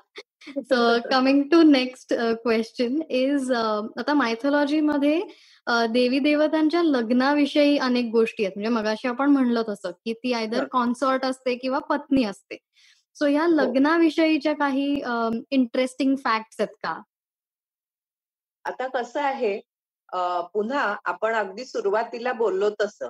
So 0.48 0.76
coming 1.10 1.42
to 1.50 1.62
next 1.62 2.14
question 2.42 3.00
is 3.10 3.50
आता 3.52 4.14
मायथॉलॉजीमध्ये 4.14 5.20
देवी 5.92 6.18
देवतांच्या 6.18 6.82
लग्नाविषयी 6.82 7.76
अनेक 7.78 8.10
गोष्टी 8.12 8.44
आहेत. 8.44 8.56
म्हणजे 8.56 8.74
मगाशी 8.74 9.08
आपण 9.08 9.30
म्हणलो 9.30 9.62
तसं 9.68 9.90
की 10.04 10.12
ती 10.12 10.32
आयदर 10.32 10.64
कॉन्सर्ट 10.72 11.24
असते 11.24 11.54
किंवा 11.56 11.78
पत्नी 11.90 12.24
असते. 12.24 12.56
सो 13.16 13.26
या 13.26 13.42
हो. 13.42 13.50
लग्नाविषयीच्या 13.50 14.52
काही 14.52 14.92
इंटरेस्टिंग 15.50 16.16
फॅक्ट्स 16.16 16.60
आहेत 16.60 16.74
का? 16.82 17.00
आता 18.64 18.86
कसं 18.88 19.20
आहे 19.20 19.58
पुन्हा 20.54 20.96
आपण 21.04 21.34
अगदी 21.34 21.64
सुरुवातीला 21.64 22.32
बोललो 22.32 22.70
तसं 22.80 23.08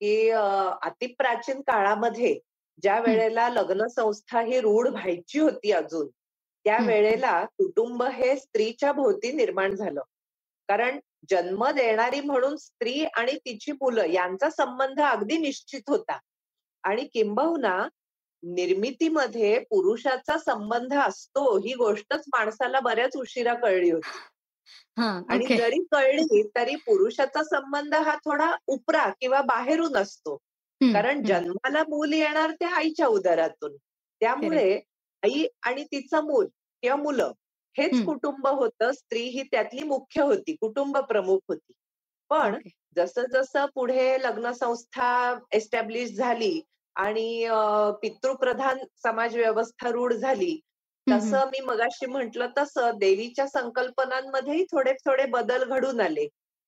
की 0.00 0.28
अतिप्राचीन 0.30 1.60
काळामध्ये 1.60 2.38
ज्या 2.82 2.98
वेळेला 3.00 3.48
लग्न 3.48 3.86
संस्था 3.86 4.40
ही 4.40 4.60
रूढ 4.60 4.88
व्हायची 4.88 5.38
होती 5.38 5.72
अजून 5.72 6.08
त्या 6.64 6.78
वेळेला 6.86 7.44
कुटुंब 7.58 8.02
हे 8.02 8.36
स्त्रीच्या 8.36 8.92
भोवती 8.92 9.32
निर्माण 9.32 9.74
झालं. 9.74 10.00
कारण 10.68 10.98
जन्म 11.30 11.66
देणारी 11.70 12.20
म्हणून 12.20 12.56
स्त्री 12.56 13.04
आणि 13.06 13.36
तिची 13.36 13.72
मुलं 13.72 14.06
यांचा 14.06 14.50
संबंध 14.50 15.00
अगदी 15.00 15.38
निश्चित 15.38 15.88
होता. 15.88 16.18
आणि 16.84 17.04
किंबहुना 17.04 17.76
निर्मितीमध्ये 18.42 19.58
पुरुषाचा 19.60 20.36
संबंध 20.38 20.94
असतो 20.98 21.56
ही 21.58 21.74
गोष्टच 21.74 22.24
माणसाला 22.28 22.80
बऱ्याच 22.80 23.16
उशिरा 23.16 23.54
कळली 23.54 23.90
होती. 23.90 24.18
आणि 25.28 25.48
जरी 25.50 25.82
कळली 25.92 26.42
तरी 26.56 26.74
पुरुषाचा 26.76 27.42
संबंध 27.44 27.94
हा 27.96 28.16
थोडा 28.24 28.50
उपरा 28.66 29.08
किंवा 29.20 29.40
बाहेरून 29.42 29.96
असतो. 29.96 30.36
कारण. 30.80 31.24
जन्माला 31.24 31.82
मूल 31.88 32.12
येणार 32.12 32.50
त्या 32.50 32.68
आईच्या 32.70 33.06
उदरातून. 33.08 33.76
त्यामुळे 34.20 34.74
आई 35.22 35.46
आणि 35.62 35.84
तिचं 35.84 36.24
मूल 36.24 36.46
किंवा 36.82 36.96
मुलं 36.96 37.32
हेच. 37.76 38.00
कुटुंब 38.00 38.46
होतं. 38.48 38.92
स्त्री 38.92 39.22
ही 39.28 39.42
त्यातली 39.42 39.82
मुख्य 39.84 40.22
होती 40.22 40.56
कुटुंब 40.60 40.96
प्रमुख 40.98 41.38
होती. 41.48 41.72
पण. 42.30 42.58
जसं 42.96 43.24
जसं 43.32 43.66
पुढे 43.74 44.16
लग्न 44.22 44.50
संस्था 44.52 45.08
एस्टॅब्लिश 45.52 46.10
झाली 46.12 46.60
आणि 46.96 47.46
पितृप्रधान 48.02 48.78
समाज 49.02 49.36
व्यवस्था 49.36 49.90
रूढ 49.90 50.12
झाली. 50.12 50.58
तसं 51.06 51.48
मी 51.48 51.60
मगाशी 51.60 52.06
म्हंटल 52.06 52.42
तसं 52.58 52.98
देवीच्या 52.98 53.46
संकल्पनांमध्येही 53.48 54.64
थोडे 54.64 54.92
थोडे 55.04 55.26
बदल 55.26 55.64
घडून 55.64 56.00
आले. 56.00 56.26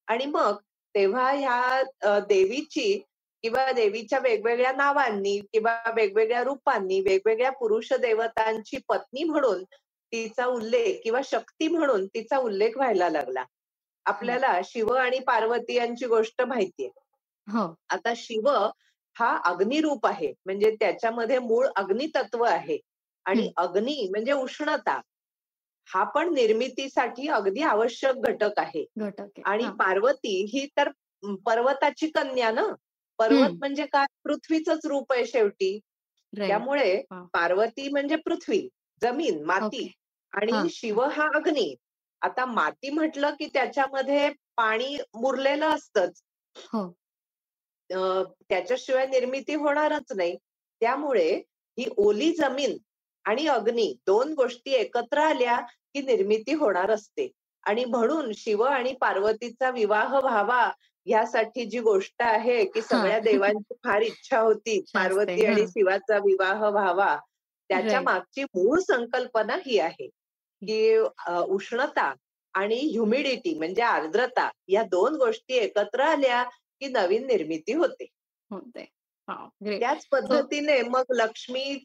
आणि 0.09 0.27
मग 0.27 0.57
तेव्हा 0.95 1.31
ह्या 1.33 2.19
देवीची 2.29 2.93
किंवा 3.45 3.71
देवीच्या 3.73 4.19
वेगवेगळ्या 4.19 4.73
नावांनी 4.73 5.39
किंवा 5.53 5.77
वेगवेगळ्या 5.97 6.43
रूपांनी 6.45 7.01
वेगवेगळ्या 7.01 7.51
पुरुष 7.53 7.93
देवतांची 7.93 8.79
पत्नी 8.89 9.25
म्हणून 9.25 9.63
तिचा 10.13 10.47
उल्लेख 10.47 11.01
किंवा 11.05 11.21
शक्ती 11.25 11.69
म्हणून 11.69 12.07
तिचा 12.07 12.39
उल्लेख 12.39 12.77
व्हायला 12.77 13.09
लागला. 13.09 13.45
आपल्याला 14.07 14.61
शिव 14.65 14.93
आणि 14.95 15.19
पार्वती 15.19 15.75
यांची 15.75 16.07
गोष्ट 16.07 16.43
माहितीये. 16.43 16.89
हो. 17.49 17.75
आता 17.91 18.13
शिव 18.17 18.49
हा 19.19 19.29
अग्निरूप 19.45 20.07
आहे 20.07 20.33
म्हणजे 20.47 20.71
त्याच्यामध्ये 20.81 21.39
मूळ 21.41 21.67
अग्नितत्व 21.77 22.45
आहे 22.45 22.79
आणि. 23.27 23.51
अग्नी 23.57 24.07
म्हणजे 24.11 24.33
उष्णता 24.33 25.01
हा 25.89 26.03
पण 26.11 26.33
निर्मितीसाठी 26.35 27.29
अगदी 27.31 27.63
आवश्यक 27.65 28.17
घटक 28.23 28.59
आहे. 28.59 28.85
आणि. 29.45 29.69
पार्वती 29.79 30.35
ही 30.53 30.67
तर 30.77 30.91
पर्वताची 31.45 32.09
कन्या 32.11 32.51
ना 32.53 32.67
पर्वत. 33.19 33.51
म्हणजे 33.59 33.87
काय 33.87 34.07
पृथ्वीच 34.25 34.69
रूप 34.85 35.13
आहे 35.13 35.25
शेवटी. 35.27 35.79
त्यामुळे. 36.39 37.01
पार्वती 37.33 37.89
म्हणजे 37.89 38.17
पृथ्वी 38.17 38.61
जमीन 39.03 39.43
माती. 39.45 39.89
आणि. 40.33 40.69
शिव 40.71 41.01
हा 41.09 41.27
अग्नी 41.35 41.75
आता 42.23 42.45
माती 42.47 42.91
म्हटलं 42.91 43.35
की 43.39 43.47
त्याच्यामध्ये 43.47 44.29
पाणी 44.57 44.97
मुरलेलं 45.15 45.67
असतंच 45.67 46.23
हो 46.57 46.81
त्याच्याशिवाय 47.91 49.07
निर्मिती 49.07 49.55
होणारच 49.55 50.13
नाही 50.17 50.37
त्यामुळे 50.81 51.31
ही 51.79 51.89
ओली 51.97 52.33
जमीन 52.33 52.77
आणि 53.25 53.47
अग्नी 53.47 53.95
दोन 54.07 54.33
गोष्टी 54.35 54.73
एकत्र 54.73 55.19
आल्या 55.19 55.61
की 55.95 56.03
निर्मिती 56.03 56.53
होणार 56.53 56.91
असते 56.91 57.31
आणि 57.63 57.85
म्हणून 57.85 58.33
शिव 58.33 58.63
आणि 58.63 58.93
पार्वतीचा 58.93 59.71
विवाह 59.71 60.19
व्हावा 60.19 60.71
यासाठी 61.07 61.65
जी 61.65 61.79
गोष्ट 61.79 62.23
आहे 62.23 62.65
की 62.65 62.83
सगळ्या 62.83 63.19
देवांची 63.19 63.75
फार 63.85 64.03
इच्छा 64.03 64.39
होती 64.39 64.81
पार्वती 64.95 65.45
आणि. 65.47 65.67
शिवाचा 65.67 66.19
विवाह 66.19 66.69
व्हावा 66.69 67.17
त्याच्या. 67.71 68.01
मागची 68.01 68.43
मूळ 68.45 68.79
संकल्पना 68.81 69.57
ही 69.67 69.79
आहे 69.79 70.07
की 70.63 70.99
उष्णता 71.49 72.15
आणि 72.55 72.77
ह्युमिडिटी 72.77 73.55
म्हणजे 73.55 73.83
आर्द्रता 73.83 74.51
या 74.69 74.83
दोन 74.83 75.15
गोष्टी 75.15 75.55
एकत्र 75.55 76.01
आल्या 76.01 76.45
की 76.81 76.89
नवीन 76.89 77.27
निर्मिती 77.27 77.73
होते. 77.73 78.07
त्याच 79.81 80.07
पद्धतीने 80.13 80.81
मग 80.83 81.05
लक्ष्मी 81.11 81.85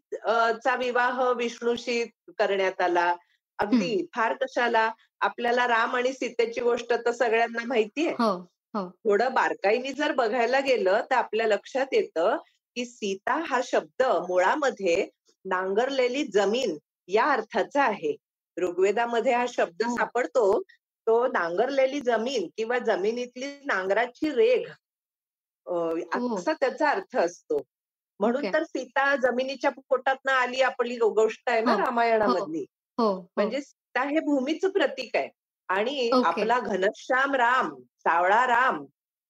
चा 0.63 0.75
विवाह 0.75 1.21
विष्णूशी 1.31 2.03
करण्यात 2.37 2.81
आला. 2.81 3.15
अगदी 3.59 4.05
फार 4.15 4.33
कशाला? 4.33 4.89
आपल्याला 5.21 5.67
राम 5.67 5.95
आणि 5.95 6.13
सीतेची 6.13 6.61
गोष्ट 6.61 6.93
तर 7.05 7.11
सगळ्यांना 7.11 7.63
माहितीये 7.65 8.11
हो 8.11 8.31
हो. 8.73 8.87
थोडं 9.05 9.33
बारकाईने 9.33 9.91
जर 9.93 10.11
बघायला 10.11 10.59
गेलं 10.59 11.01
तर 11.11 11.15
आपल्या 11.15 11.47
लक्षात 11.47 11.93
येतं 11.93 12.37
की 12.75 12.85
सीता 12.85 13.43
हा 13.47 13.59
शब्द 13.63 14.03
मुळामध्ये 14.29 15.07
नांगरलेली 15.45 16.23
जमीन 16.23 16.77
या 17.07 17.25
अर्थाचा 17.25 17.83
आहे. 17.83 18.15
ऋग्वेदामध्ये 18.57 19.33
हा 19.33 19.45
शब्द 19.49 19.83
हो. 19.83 19.95
सापडतो. 19.95 20.61
तो 21.07 21.25
नांगरलेली 21.27 21.99
जमीन 21.99 22.47
किंवा 22.57 22.77
जमिनीतली 22.79 23.47
नांगराची 23.65 24.29
रेघ 24.29 24.67
हो. 24.67 24.73
असा 25.67 26.53
त्याचा 26.53 26.89
अर्थ 26.89 27.17
असतो 27.17 27.61
म्हणून. 28.19 28.45
तर 28.53 28.63
सीता 28.63 29.15
जमिनीच्या 29.15 29.71
पोटात 29.79 30.27
आली 30.29 30.61
आपली 30.61 30.97
गोष्ट 30.97 31.49
आहे 31.49 31.61
ना 31.61 31.71
हो. 31.73 31.79
रामायणामधली 31.79 32.65
हो 32.97 33.05
हो. 33.05 33.19
म्हणजे 33.35 33.61
सीता 33.61 34.03
हे 34.03 34.19
भूमीचं 34.19 34.69
प्रतीक 34.69 35.15
आहे 35.15 35.29
आणि. 35.69 36.09
आपला 36.25 36.59
घनश्याम 36.59 37.35
राम 37.35 37.73
सावळा 37.99 38.45
राम 38.47 38.85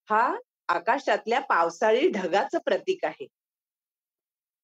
हा 0.09 0.35
आकाशातल्या 0.69 1.39
पावसाळी 1.39 2.07
ढगाचं 2.09 2.59
प्रतीक 2.65 3.05
आहे 3.05 3.27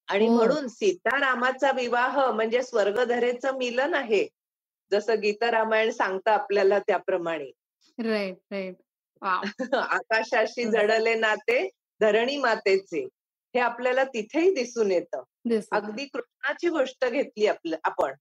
आणि 0.07 0.27
हो. 0.27 0.35
म्हणून 0.35 0.67
सीतारामाचा 0.67 1.71
विवाह 1.71 2.19
म्हणजे 2.31 2.61
स्वर्गधरेचं 2.63 3.57
मिलन 3.57 3.93
आहे 3.93 4.27
जसं 4.91 5.19
गीता 5.21 5.49
रामायण 5.51 5.89
सांगतं 5.91 6.31
आपल्याला 6.31 6.79
त्याप्रमाणे 6.79 7.51
राईट 7.97 8.37
राईट 8.51 8.75
आकाशाशी. 9.73 10.65
जडले 10.71 11.13
नाते 11.15 11.67
धरणी 12.01 12.37
मातेचे. 12.37 13.03
हे 13.55 13.59
आपल्याला 13.59 14.03
तिथेही 14.03 14.53
दिसून 14.53 14.91
येतं. 14.91 15.23
अगदी 15.71 16.05
कृष्णाची 16.05 16.69
गोष्ट 16.69 17.05
घेतली 17.05 17.47
आपलं 17.47 17.77
आपण 17.83 18.13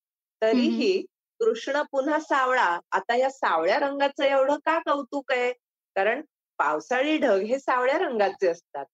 तरीही 0.43 1.01
कृष्ण 1.41 1.83
पुन्हा 1.93 2.19
सावळा. 2.21 2.79
आता 2.93 3.17
या 3.17 3.31
सावळ्या 3.31 3.79
रंगाचं 3.79 4.25
एवढं 4.25 4.57
का 4.65 4.79
कौतुक 4.87 5.33
आहे? 5.33 5.53
कारण 5.97 6.23
पावसाळी 6.59 7.17
ढग 7.19 7.43
हे 7.47 7.59
सावळ्या 7.59 7.99
रंगाचे 7.99 8.49
असतात. 8.49 8.85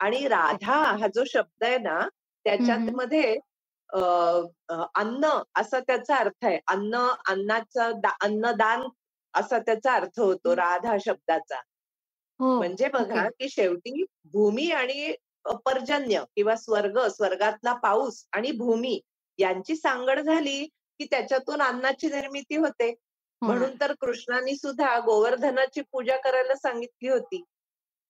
आणि 0.00 0.26
राधा 0.28 0.82
हा 1.00 1.06
जो 1.14 1.24
शब्द 1.24 1.64
आहे 1.64 1.78
ना 1.78 1.98
त्याच्यात. 2.46 2.90
मध्ये 2.92 3.36
अन्न 4.94 5.28
असा 5.56 5.80
त्याचा 5.80 6.16
अर्थ 6.16 6.44
आहे. 6.44 6.58
अन्न 6.68 7.06
अन्नाचं 7.28 8.00
अन्नदान 8.20 8.82
असा 9.34 9.58
त्याचा 9.58 9.94
अर्थ 9.94 10.20
होतो. 10.20 10.54
राधा 10.56 10.96
शब्दाचा. 11.04 11.60
हो 12.40 12.56
म्हणजे 12.58 12.88
बघा. 12.88 13.28
की 13.30 13.48
शेवटी 13.48 14.04
भूमी 14.32 14.70
आणि 14.72 15.14
पर्जन्य 15.66 16.22
किंवा 16.36 16.54
स्वर्ग 16.56 16.98
स्वर्गातला 17.08 17.72
पाऊस 17.74 18.24
आणि 18.32 18.50
भूमी 18.52 18.98
यांची 19.38 19.76
सांगड 19.76 20.20
झाली 20.20 20.64
की 21.00 21.04
त्याच्यातून 21.04 21.62
अन्नाची 21.62 22.08
निर्मिती 22.08 22.56
होते. 22.56 22.94
म्हणून 23.42 23.70
तर 23.80 23.92
कृष्णाने 24.00 24.54
सुद्धा 24.56 24.98
गोवर्धनाची 25.00 25.80
पूजा 25.92 26.16
करायला 26.16 26.54
सांगितली 26.54 27.08
होती. 27.08 27.42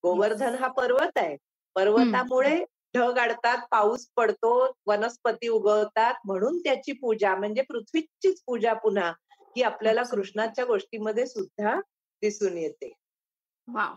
गोवर्धन 0.03 0.55
हा 0.55 0.67
पर्वत 0.67 1.17
आहे. 1.17 1.35
पर्वतामुळे 1.75 2.63
ढग 2.95 3.17
अडतात 3.19 3.65
पाऊस 3.71 4.07
पडतो 4.17 4.51
वनस्पती 4.85 5.47
उगवतात. 5.47 6.13
म्हणून 6.25 6.59
त्याची 6.59 6.91
पूजा 6.91 7.35
म्हणजे 7.35 7.61
पृथ्वीचीच 7.61 8.41
पूजा 8.47 8.73
पुन्हा 8.73 9.11
ही 9.55 9.61
आपल्याला. 9.61 10.03
कृष्णाच्या 10.03 10.65
गोष्टीमध्ये 10.65 11.25
सुद्धा 11.25 11.79
दिसून 12.21 12.57
येते. 12.57 12.91
Wow. 13.67 13.95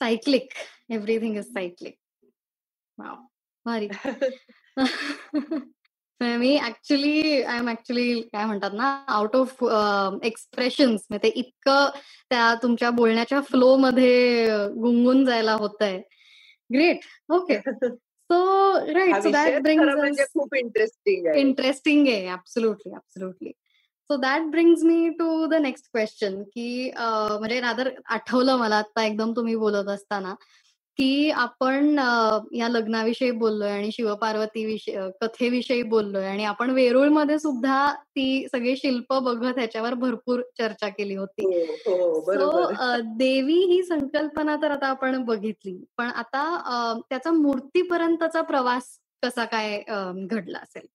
Cyclic. 0.00 0.48
Everything 0.90 1.36
is 1.36 1.44
cyclic. 1.44 1.94
Wow. 2.98 3.16
भारी. 3.66 3.88
मी 6.20 6.58
ऍक्च्युली 6.60 7.42
आय 7.42 7.58
एम 7.58 7.68
ऍक्च्युली 7.68 8.20
काय 8.22 8.44
म्हणतात 8.44 8.70
ना 8.72 9.04
आउट 9.08 9.36
ऑफ 9.36 9.64
एक्सप्रेशन्स 10.24 11.06
ते 11.12 11.28
इतकं 11.28 11.88
त्या 12.30 12.54
तुमच्या 12.62 12.90
बोलण्याच्या 12.90 13.40
फ्लो 13.40 13.76
मध्ये 13.76 14.46
गुंगून 14.68 15.24
जायला 15.24 15.52
होत 15.52 15.76
आहे 15.82 15.98
great 16.70 17.00
okay 17.28 17.58
so 17.58 18.72
right 18.92 19.22
so 19.22 19.30
that 19.30 19.66
म्हणजे 19.66 19.94
ब्रिंग्स 20.00 20.26
खूप 20.32 20.54
इंटरेस्टिंग 20.54 21.26
आहे. 21.26 21.40
इंटरेस्टिंग 21.40 22.06
आहे. 22.08 22.32
Absolutely 22.32 22.92
absolutely 22.92 23.52
so 24.10 24.16
that 24.16 24.42
brings 24.42 24.82
me 24.82 25.08
to 25.08 25.46
the 25.46 25.54
next 25.54 25.84
question 25.92 26.42
की 26.42 26.90
म्हणजे 26.96 27.60
रादर 27.60 27.90
आठवलं 28.04 28.56
मला 28.56 28.76
आता 28.76 29.04
एकदम 29.04 29.32
तुम्ही 29.36 29.54
बोलत 29.56 29.88
असताना 29.88 30.34
की 30.98 31.30
आपण 31.30 31.98
या 32.54 32.68
लग्नाविषयी 32.68 33.30
बोललोय 33.30 33.70
आणि 33.70 33.90
शिवपार्वती 33.92 34.64
विषयी 34.64 34.94
कथेविषयी 35.20 35.82
बोललोय 35.82 36.26
आणि 36.26 36.44
आपण 36.44 36.70
वेरूळमध्ये 36.70 37.38
सुद्धा 37.38 37.94
ती 37.94 38.46
सगळी 38.52 38.76
शिल्प 38.76 39.12
बघत 39.12 39.58
ह्याच्यावर 39.58 39.94
भरपूर 39.94 40.40
चर्चा 40.58 40.88
केली 40.88 41.14
होती. 41.14 41.44
हो 41.44 41.96
हो 41.96 42.20
सो 42.20 42.20
बरोबर. 42.26 43.00
देवी 43.16 43.58
ही 43.64 43.82
संकल्पना 43.82 44.56
तर 44.56 44.70
आता 44.70 44.86
आपण 44.86 45.22
बघितली 45.24 45.84
पण 45.98 46.06
आता 46.06 47.00
त्याचा 47.10 47.30
मूर्तीपर्यंतचा 47.30 48.42
प्रवास 48.42 48.96
कसा 49.22 49.44
काय 49.44 49.82
घडला 50.16 50.58
असेल? 50.58 50.86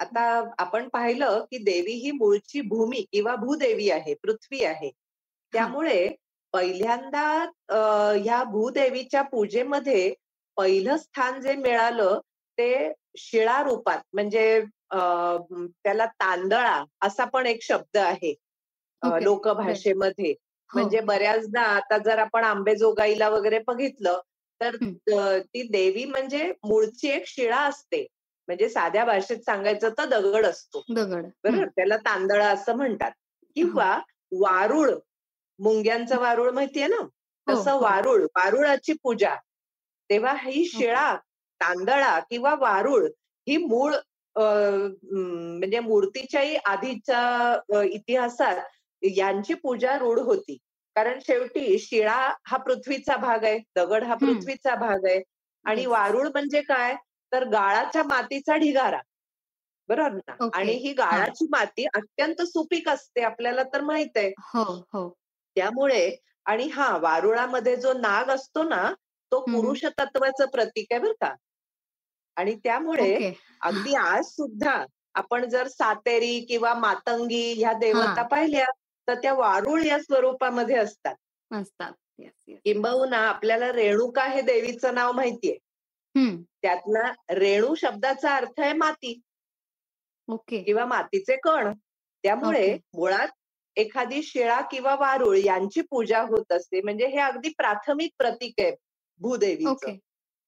आता 0.00 0.22
आपण 0.58 0.88
पाहिलं 0.88 1.44
की 1.50 1.58
देवी 1.58 1.92
ही 1.92 2.10
मूळची 2.10 2.60
भूमी 2.60 3.04
किंवा 3.12 3.34
भूदेवी 3.36 3.90
आहे 3.90 4.14
पृथ्वी 4.14 4.64
आहे. 4.64 4.90
त्यामुळे 5.52 6.08
पहिल्यांदा 6.52 7.26
ह्या 8.24 8.42
भूदेवीच्या 8.44 9.22
पूजेमध्ये 9.22 10.14
पहिलं 10.56 10.96
स्थान 10.96 11.40
जे 11.40 11.54
मिळालं 11.54 12.20
ते 12.58 12.92
शिळा 13.16 13.62
रूपात 13.62 13.98
म्हणजे 14.12 14.60
त्याला 15.84 16.06
तांदळा 16.06 16.84
असा 17.00 17.24
पण 17.24 17.46
एक 17.46 17.62
शब्द 17.62 17.96
आहे 17.96 18.34
Okay. 19.02 19.22
लोकभाषेमध्ये 19.24 20.30
हो. 20.30 20.78
म्हणजे 20.78 21.00
बऱ्याचदा 21.00 21.60
आता 21.60 21.96
जर 21.98 22.18
आपण 22.18 22.44
आंबेजोगाईला 22.44 23.28
वगैरे 23.28 23.58
बघितलं 23.66 24.20
तर 24.60 24.76
ती 25.40 25.62
देवी 25.62 26.04
म्हणजे 26.04 26.52
मूळची 26.64 27.08
एक 27.08 27.26
शिळा 27.26 27.58
असते. 27.60 28.06
म्हणजे 28.48 28.68
साध्या 28.68 29.04
भाषेत 29.04 29.38
सांगायचं 29.38 29.90
तर 29.98 30.04
दगड 30.04 30.46
असतो. 30.46 30.82
दगड. 30.90 31.24
बरोबर? 31.44 31.58
हं. 31.58 31.68
त्याला 31.76 31.96
तांदळा 31.96 32.48
असं 32.48 32.76
म्हणतात. 32.76 33.10
किंवा 33.56 33.98
वारुळ. 34.32 34.90
मुंग्यांचं 35.58 36.18
वारुळ 36.20 36.50
माहितीये 36.50 36.86
ना? 36.86 37.06
तसं 37.46 37.70
हो. 37.72 37.82
वारुळ 37.82 38.22
वारुळाची 38.36 38.92
पूजा. 39.02 39.34
तेव्हा 40.10 40.34
ही 40.42 40.64
शिळा 40.64 41.14
तांदळा 41.60 42.18
किंवा 42.20 42.54
वारुळ 42.54 43.06
ही 43.48 43.56
मूळ 43.56 43.94
म्हणजे 44.36 45.80
मूर्तीच्याही 45.80 46.56
आधीच्या 46.56 47.82
इतिहासात 47.82 48.56
यांची 49.02 49.54
पूजा 49.54 49.96
रूढ 49.98 50.18
होती. 50.18 50.56
कारण 50.96 51.18
शेवटी 51.26 51.78
शिळा 51.78 52.32
हा 52.46 52.56
पृथ्वीचा 52.56 53.16
भाग 53.16 53.44
आहे 53.44 53.58
दगड 53.76 54.04
हा. 54.04 54.14
पृथ्वीचा 54.14 54.74
भाग 54.74 55.04
आहे. 55.04 55.22
आणि. 55.64 55.86
वारुळ 55.86 56.28
म्हणजे 56.28 56.60
काय? 56.60 56.94
तर 57.34 57.44
गाळाच्या 57.44 58.02
मातीचा 58.02 58.56
ढिगारा. 58.56 59.00
बरोबर 59.88 60.12
ना? 60.12 60.32
Okay. 60.34 60.50
आणि 60.54 60.72
ही 60.72 60.92
गाळाची 60.92 61.46
माती 61.50 61.84
अत्यंत 61.84 62.42
सुपीक 62.42 62.88
असते 62.88 63.22
आपल्याला 63.22 63.62
तर 63.62 63.80
माहीत 63.80 64.16
आहे. 64.16 64.32
हो 64.54 64.62
हो. 64.92 65.08
त्यामुळे 65.56 66.16
आणि 66.46 66.68
हा 66.68 66.96
वारुळामध्ये 66.96 67.76
जो 67.76 67.92
नाग 67.92 68.30
असतो 68.30 68.62
ना 68.62 68.92
तो. 69.32 69.40
पुरुष 69.40 69.84
तत्वाचं 69.84 70.46
प्रतीक 70.46 70.86
आहे 70.90 71.00
बरं 71.00 71.12
का? 71.12 71.34
आणि 72.36 72.54
त्यामुळे 72.64 73.30
अगदी 73.60 73.94
आज 73.94 74.24
सुद्धा 74.24 74.84
आपण 75.14 75.48
जर 75.48 75.68
सातेरी 75.68 76.40
किंवा 76.40 76.74
मातंगी 76.74 77.52
ह्या 77.52 77.72
देवता. 77.72 78.22
पाहिल्या 78.22 78.66
तर 79.08 79.14
त्या 79.14 79.34
वारुळ 79.34 79.82
या 79.82 79.98
स्वरूपामध्ये 79.98 80.76
असतात. 80.76 81.14
असतात. 81.50 81.92
किंबहुना 82.64 83.18
आपल्याला 83.18 83.72
रेणुका 83.72 84.24
हे 84.24 84.40
देवीचं 84.40 84.94
नाव 84.94 85.12
माहितीये. 85.12 85.56
त्यातला 86.16 87.12
रेणू 87.30 87.74
शब्दाचा 87.74 88.34
अर्थ 88.36 88.60
आहे 88.60 88.72
माती. 88.72 89.20
ओके. 90.28 90.62
किंवा 90.62 90.84
मातीचे 90.86 91.36
कण. 91.36 91.72
त्यामुळे. 92.24 92.76
मुळात 92.94 93.28
एखादी 93.76 94.22
शिळा 94.22 94.60
किंवा 94.70 94.94
वारुळ 94.94 95.36
यांची 95.36 95.80
पूजा 95.80 96.20
होत 96.22 96.52
असते. 96.52 96.80
म्हणजे 96.80 97.06
हे 97.06 97.18
अगदी 97.18 97.48
प्राथमिक 97.58 98.12
प्रतीक 98.18 98.60
आहे 98.60 98.74
भूदेवीचं. 99.20 99.90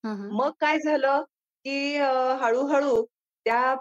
हा. 0.03 0.13
मग 0.31 0.51
काय 0.59 0.77
झालं 0.79 1.21
की 1.65 1.95
हळूहळू 2.41 3.03
त्या 3.45 3.75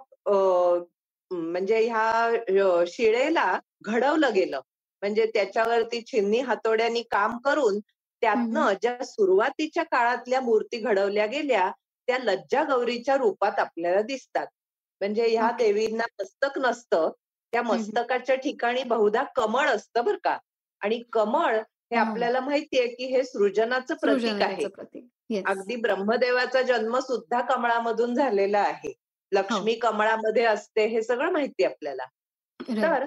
म्हणजे 1.30 1.78
ह्या 1.86 2.84
शिळेला 2.86 3.58
घडवलं 3.82 4.32
गेलं. 4.34 4.60
म्हणजे 5.02 5.26
त्याच्यावरती 5.34 6.00
छिन्नी 6.06 6.38
हातोड्यांनी 6.40 7.02
काम 7.02 7.36
करून 7.38 7.78
त्यातनं 8.26 8.72
ज्या 8.82 9.04
सुरुवातीच्या 9.04 9.82
काळातल्या 9.82 10.40
मूर्ती 10.40 10.78
घडवल्या 10.78 11.26
गेल्या 11.26 11.70
त्या 12.08 12.18
लज्जा 12.18 12.62
गौरीच्या 12.62 13.16
रूपात 13.16 13.58
आपल्याला 13.58 14.02
दिसतात. 14.02 14.46
म्हणजे 15.00 15.26
ह्या. 15.26 15.50
देवींना 15.58 16.04
मस्तक 16.20 16.58
नसतं 16.58 17.10
त्या. 17.52 17.62
मस्तकाच्या 17.62 18.36
ठिकाणी 18.36 18.82
बहुधा 18.82 19.22
कमळ 19.36 19.68
असतं 19.68 20.04
बरं 20.04 20.16
का. 20.24 20.38
आणि 20.80 21.02
कमळ 21.12 21.56
हे. 21.56 21.96
आपल्याला 21.96 22.40
माहितीये 22.40 22.86
की 22.86 23.04
हे 23.06 23.22
सृजनाचं 23.24 23.94
प्रतीक 23.94 24.42
आहे. 24.42 25.42
अगदी 25.46 25.76
ब्रह्मदेवाचा 25.76 26.62
जन्म 26.62 26.98
सुद्धा 26.98 27.40
कमळामधून 27.40 28.14
झालेला 28.14 28.60
आहे. 28.60 28.92
लक्ष्मी 29.32 29.72
हो. 29.72 29.78
कमळामध्ये 29.82 30.44
असते 30.44 30.86
हे 30.86 31.02
सगळं 31.02 31.30
माहिती 31.32 31.64
आपल्याला. 31.64 32.04
तर 32.82 33.06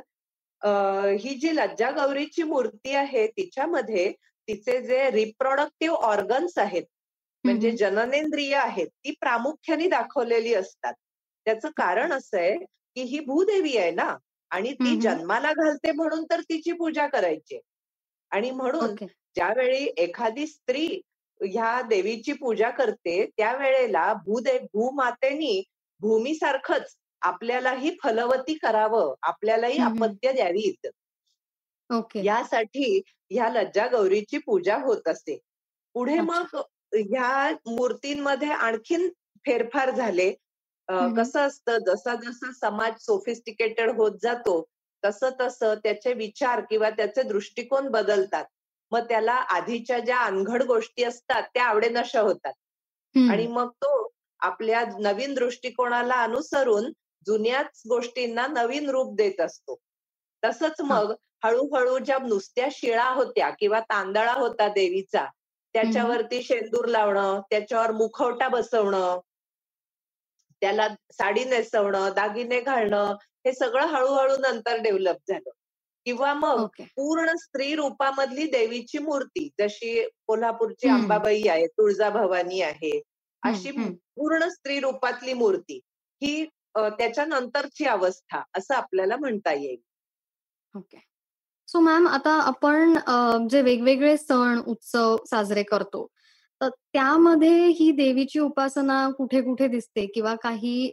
ही 1.19 1.36
जी 1.36 1.55
लज्जा 1.55 1.91
गौरीची 1.91 2.43
मूर्ती 2.43 2.93
आहे 2.95 3.27
तिच्यामध्ये 3.27 4.13
तिचे 4.49 4.79
जे 4.81 5.09
रिप्रोडक्टिव्ह 5.12 5.95
ऑर्गन्स 6.05 6.57
आहेत 6.57 6.83
म्हणजे. 7.43 7.71
जननेंद्रिय 7.73 8.55
आहेत 8.55 8.88
ती 8.88 9.12
प्रामुख्याने 9.19 9.88
दाखवलेली 9.89 10.53
असतात 10.53 10.93
त्याचं 11.45 11.69
कारण 11.77 12.12
असं 12.13 12.38
आहे 12.38 12.55
की 12.95 13.01
ही 13.03 13.19
भूदेवी 13.25 13.77
आहे 13.77 13.91
ना 13.91 14.15
आणि 14.51 14.73
ती. 14.73 14.99
जन्माला 15.01 15.51
घालते 15.53 15.91
म्हणून 15.91 16.23
तर 16.31 16.41
तिची 16.41 16.71
पूजा 16.73 17.07
करायची 17.07 17.59
आणि 18.31 18.49
म्हणून 18.51 18.91
ओके 18.91 19.05
ज्यावेळी 19.35 19.85
एखादी 19.97 20.45
स्त्री 20.47 20.88
ह्या 21.41 21.81
देवीची 21.89 22.33
पूजा 22.33 22.69
करते 22.69 23.25
त्यावेळेला 23.27 24.13
भूदे 24.25 24.57
भूमातेनी 24.73 25.62
भूमीसारखंच 26.01 26.95
आपल्यालाही 27.21 27.95
फलवती 28.03 28.53
करावं 28.57 29.13
आपल्यालाही. 29.21 29.77
अपत्य 29.79 30.31
द्यावीत 30.33 30.88
ओके 31.89 32.23
यासाठी 32.23 32.99
ह्या 33.31 33.49
लज्जा 33.49 33.87
गौरीची 33.87 34.37
पूजा 34.37 34.75
होत 34.77 35.07
असते 35.07 35.37
पुढे. 35.95 36.19
मग 36.19 36.55
ह्या 36.93 37.49
मूर्तींमध्ये 37.67 38.49
आणखीन 38.51 39.07
फेरफार 39.45 39.91
झाले. 39.91 40.31
कसं 41.17 41.39
असतं 41.39 41.77
जसा 41.85 42.13
जसा 42.15 42.51
समाज 42.53 42.93
सोफिस्टिकेटेड 43.01 43.89
होत 43.91 44.11
जातो 44.21 44.61
तसं 45.03 45.29
तसं 45.41 45.73
त्याचे 45.83 46.13
विचार 46.13 46.61
किंवा 46.69 46.89
त्याचे 46.89 47.23
दृष्टिकोन 47.23 47.87
बदलतात 47.87 48.45
मग 48.91 49.03
त्याला 49.09 49.33
आधीच्या 49.55 49.99
ज्या 49.99 50.17
अनघड 50.19 50.63
गोष्टी 50.63 51.03
असतात 51.03 51.43
त्या 51.53 51.63
आवडेनशा 51.65 52.21
होतात. 52.21 52.53
आणि 53.15 53.45
मग 53.47 53.69
तो 53.75 54.09
आपल्या 54.41 54.83
नवीन 54.99 55.33
दृष्टिकोनाला 55.33 56.21
अनुसरून 56.23 56.91
जुन्याच 57.27 57.81
गोष्टींना 57.89 58.45
नवीन 58.47 58.89
रूप 58.89 59.15
देत 59.15 59.41
असतो 59.41 59.75
तसंच 60.43 60.82
मग 60.82 61.13
हळूहळू 61.43 61.97
ज्या 61.97 62.17
नुसत्या 62.17 62.67
शिळा 62.71 63.10
होत्या 63.10 63.49
किंवा 63.49 63.80
तांदळा 63.80 64.34
होता 64.34 64.67
देवीचा 64.67 65.25
त्याच्यावरती 65.73 66.41
शेंदूर 66.43 66.86
लावणं 66.86 67.41
त्याच्यावर 67.49 67.91
मुखवटा 67.91 68.47
बसवणं 68.47 69.19
त्याला 70.62 70.88
साडी 71.12 71.43
नेसवणं 71.45 72.10
दागिने 72.15 72.60
घालणं 72.62 73.15
हे 73.45 73.54
सगळं 73.54 73.86
हळूहळू 73.86 74.36
नंतर 74.38 74.82
डेव्हलप 74.82 75.17
झालं. 75.28 75.49
किंवा 76.06 76.34
मग 76.34 76.60
ओके. 76.63 76.84
पूर्ण 76.84 77.34
स्त्री 77.36 77.75
रूपामधली 77.75 78.45
देवीची 78.45 78.97
मूर्ती 78.97 79.49
जशी 79.60 80.08
कोल्हापूरची. 80.28 80.89
अंबाबाई 80.89 81.43
आहे 81.47 81.67
तुळजाभवानी 81.67 82.62
आहे 82.62 83.02
अशी. 83.43 83.71
पूर्ण 84.15 84.47
स्त्री 84.47 84.80
रूपातली 84.80 85.34
मूर्ती 85.34 85.80
ही 86.21 86.45
त्याच्यानंतरची 86.78 87.86
अवस्था 87.86 88.41
असं 88.58 88.75
आपल्याला 88.75 89.15
म्हणता 89.15 89.54
येईल. 89.54 89.82
ओके. 90.75 90.97
सो 91.67 91.79
मॅम 91.79 92.08
आता 92.08 92.32
आपण 92.41 92.97
जे 93.49 93.62
वेगवेगळे 93.62 94.17
सण 94.17 94.62
उत्सव 94.67 95.15
साजरे 95.25 95.63
करतो 95.63 96.08
तर 96.62 96.69
त्यामध्ये 96.69 97.67
ही 97.67 97.91
देवीची 97.91 98.39
उपासना 98.39 99.10
कुठे 99.17 99.41
कुठे 99.41 99.67
दिसते? 99.67 100.05
किंवा 100.05 100.36
काही 100.36 100.91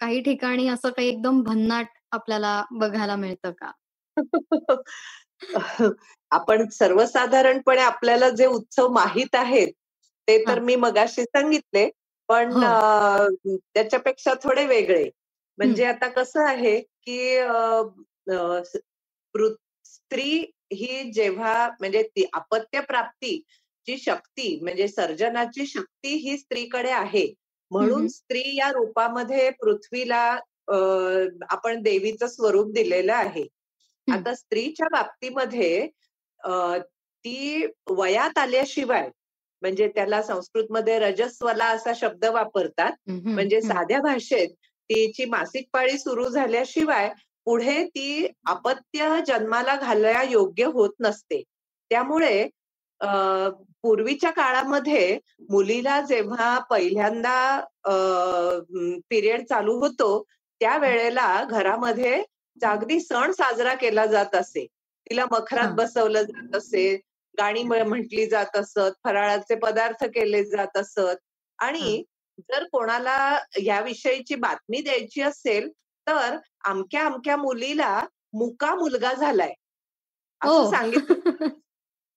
काही 0.00 0.20
ठिकाणी 0.20 0.68
असं 0.68 0.90
काही 0.90 1.08
एकदम 1.08 1.42
भन्नाट 1.42 1.86
आपल्याला 2.12 2.62
बघायला 2.70 3.16
मिळतं 3.16 3.50
का? 3.50 3.70
आपण 6.30 6.68
सर्वसाधारणपणे 6.68 7.80
आपल्याला 7.80 8.28
जे 8.30 8.46
उत्सव 8.46 8.88
माहीत 8.88 9.34
आहेत 9.34 9.72
ते 10.28 10.38
तर. 10.48 10.58
मी 10.60 10.76
मगाशी 10.76 11.22
सांगितले 11.22 11.88
पण 12.28 12.52
हो. 12.52 13.56
त्याच्यापेक्षा 13.74 14.34
थोडे 14.34 14.66
वेगळे. 14.66 15.10
म्हणजे 15.58 15.84
आता 15.84 16.08
कसं 16.08 16.40
आहे 16.40 16.80
की 16.80 17.38
स्त्री 19.84 20.44
ही 20.72 21.10
जेव्हा 21.12 21.68
म्हणजे 21.80 22.02
ती 22.02 22.24
अपत्य 22.32 22.80
प्राप्तीची 22.80 23.96
शक्ती 23.98 24.58
म्हणजे 24.62 24.88
सर्जनाची 24.88 25.66
शक्ती 25.66 26.14
ही 26.14 26.36
स्त्रीकडे 26.38 26.90
आहे 26.90 27.26
म्हणून. 27.70 28.06
स्त्री 28.08 28.42
या 28.56 28.70
रूपामध्ये 28.72 29.50
पृथ्वीला 29.50 30.22
आपण 31.50 31.82
देवीचं 31.82 32.26
स्वरूप 32.26 32.72
दिलेलं 32.72 33.12
आहे. 33.12 33.46
आता 34.08 34.34
स्त्रीच्या 34.34 34.88
बाबतीमध्ये 34.92 35.88
अ, 36.40 36.78
ती 37.24 37.66
वयात 37.90 38.38
आल्याशिवाय 38.38 39.08
म्हणजे 39.62 39.88
त्याला 39.88 40.22
संस्कृतमध्ये 40.22 40.98
रजस्वला 40.98 41.64
असा 41.64 41.92
शब्द 41.96 42.24
वापरतात 42.24 42.92
म्हणजे. 43.30 43.60
साध्या 43.62 44.00
भाषेत 44.00 44.48
तिची 44.90 45.24
मासिक 45.24 45.68
पाळी 45.72 45.98
सुरू 45.98 46.28
झाल्याशिवाय 46.28 47.10
पुढे 47.46 47.84
ती 47.86 48.26
अपत्य 48.46 49.20
जन्माला 49.26 49.76
घालाया 49.76 50.22
योग्य 50.30 50.64
होत 50.74 50.90
नसते. 51.00 51.42
त्यामुळे 51.90 52.48
अ, 53.00 53.08
पूर्वीच्या 53.82 54.30
काळामध्ये 54.30 55.18
मुलीला 55.50 56.00
जेव्हा 56.00 56.58
पहिल्यांदा 56.70 57.36
पिरियड 59.10 59.44
चालू 59.48 59.78
होतो 59.80 60.08
त्या 60.60 60.76
वेळेला 60.78 61.28
घरामध्ये 61.50 62.22
अगदी 62.60 62.98
सण 63.00 63.30
साजरा 63.32 63.74
केला 63.74 64.04
जात 64.06 64.34
असे. 64.34 64.66
तिला 65.06 65.24
मखरात. 65.30 65.72
बसवलं 65.76 66.22
जात 66.22 66.56
असे 66.56 66.94
गाणी 67.34 67.62
म्हटली 67.62 68.26
जात 68.26 68.56
असत 68.56 69.00
फराळाचे 69.04 69.54
पदार्थ 69.54 70.04
केले 70.04 70.44
जात 70.44 70.76
असत. 70.76 71.16
आणि 71.58 72.02
जर 72.50 72.64
कोणाला 72.72 73.16
याविषयीची 73.62 74.34
बातमी 74.34 74.80
द्यायची 74.82 75.22
असेल 75.22 75.68
तर 76.06 76.36
अमक्या 76.64 77.04
अमक्या 77.06 77.36
मुलीला 77.36 78.00
मुका 78.32 78.74
मुलगा 78.74 79.12
झालाय 79.12 79.52
असं 80.40 80.62
Oh. 80.64 80.70
सांगितलं 80.70 81.48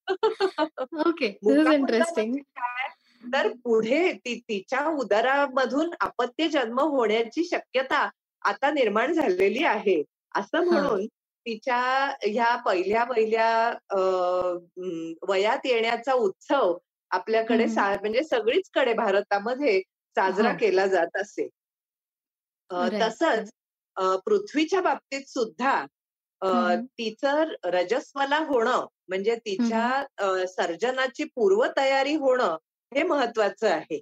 ओके 1.07 1.27
इंटरेस्टिंग 1.73 2.31
म्हणजे? 2.31 3.31
तर 3.33 3.47
पुढे 3.63 4.11
ती 4.13 4.39
तिच्या 4.49 4.85
उदरामधून 4.89 5.93
अपत्य 5.99 6.47
जन्म 6.49 6.79
होण्याची 6.79 7.43
शक्यता 7.43 8.09
आता 8.41 8.71
निर्माण 8.71 9.13
झालेली 9.13 9.63
आहे 9.63 10.01
असं 10.35 10.63
म्हणून 10.65 11.05
तिच्या 11.45 11.77
ह्या 12.23 12.55
पहिल्या 12.55 13.03
पहिल्या 13.03 13.73
वयात 15.27 15.65
येण्याचा 15.65 16.13
उत्सव 16.13 16.77
आपल्याकडे 17.11 17.65
म्हणजे 17.65 18.23
सगळीचकडे 18.23 18.93
भारतामध्ये 18.93 19.81
साजरा 20.15 20.51
हो. 20.51 20.57
केला 20.59 20.85
जात 20.87 21.17
असे. 21.17 21.47
तसंच 23.01 23.49
पृथ्वीच्या 24.25 24.81
बाबतीत 24.81 25.25
सुद्धा. 25.27 25.85
तिचं 26.97 27.51
रजस्वला 27.63 28.37
होणं 28.47 28.85
म्हणजे 29.07 29.35
तिच्या 29.35 30.45
सर्जनाची 30.47 31.23
पूर्वतयारी 31.35 32.15
होणं 32.15 32.57
हे 32.91 33.03
महत्वाचं 33.03 33.69
आहे 33.69 34.01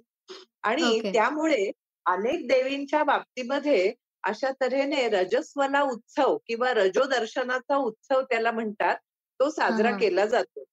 आणि. 0.62 1.00
त्यामुळे 1.12 1.70
अनेक 2.06 2.46
देवींच्या 2.48 3.02
बाबतीमध्ये 3.04 3.92
अशा 4.24 4.50
तऱ्हेने 4.60 5.08
रजस्वला 5.08 5.80
उत्सव 5.82 6.36
किंवा 6.46 6.72
रजोदर्शनाचा 6.74 7.76
उत्सव 7.76 8.20
त्याला 8.22 8.50
म्हणतात 8.50 8.96
तो 9.40 9.48
साजरा. 9.50 9.90
केला 9.98 10.26
जातो 10.26 10.64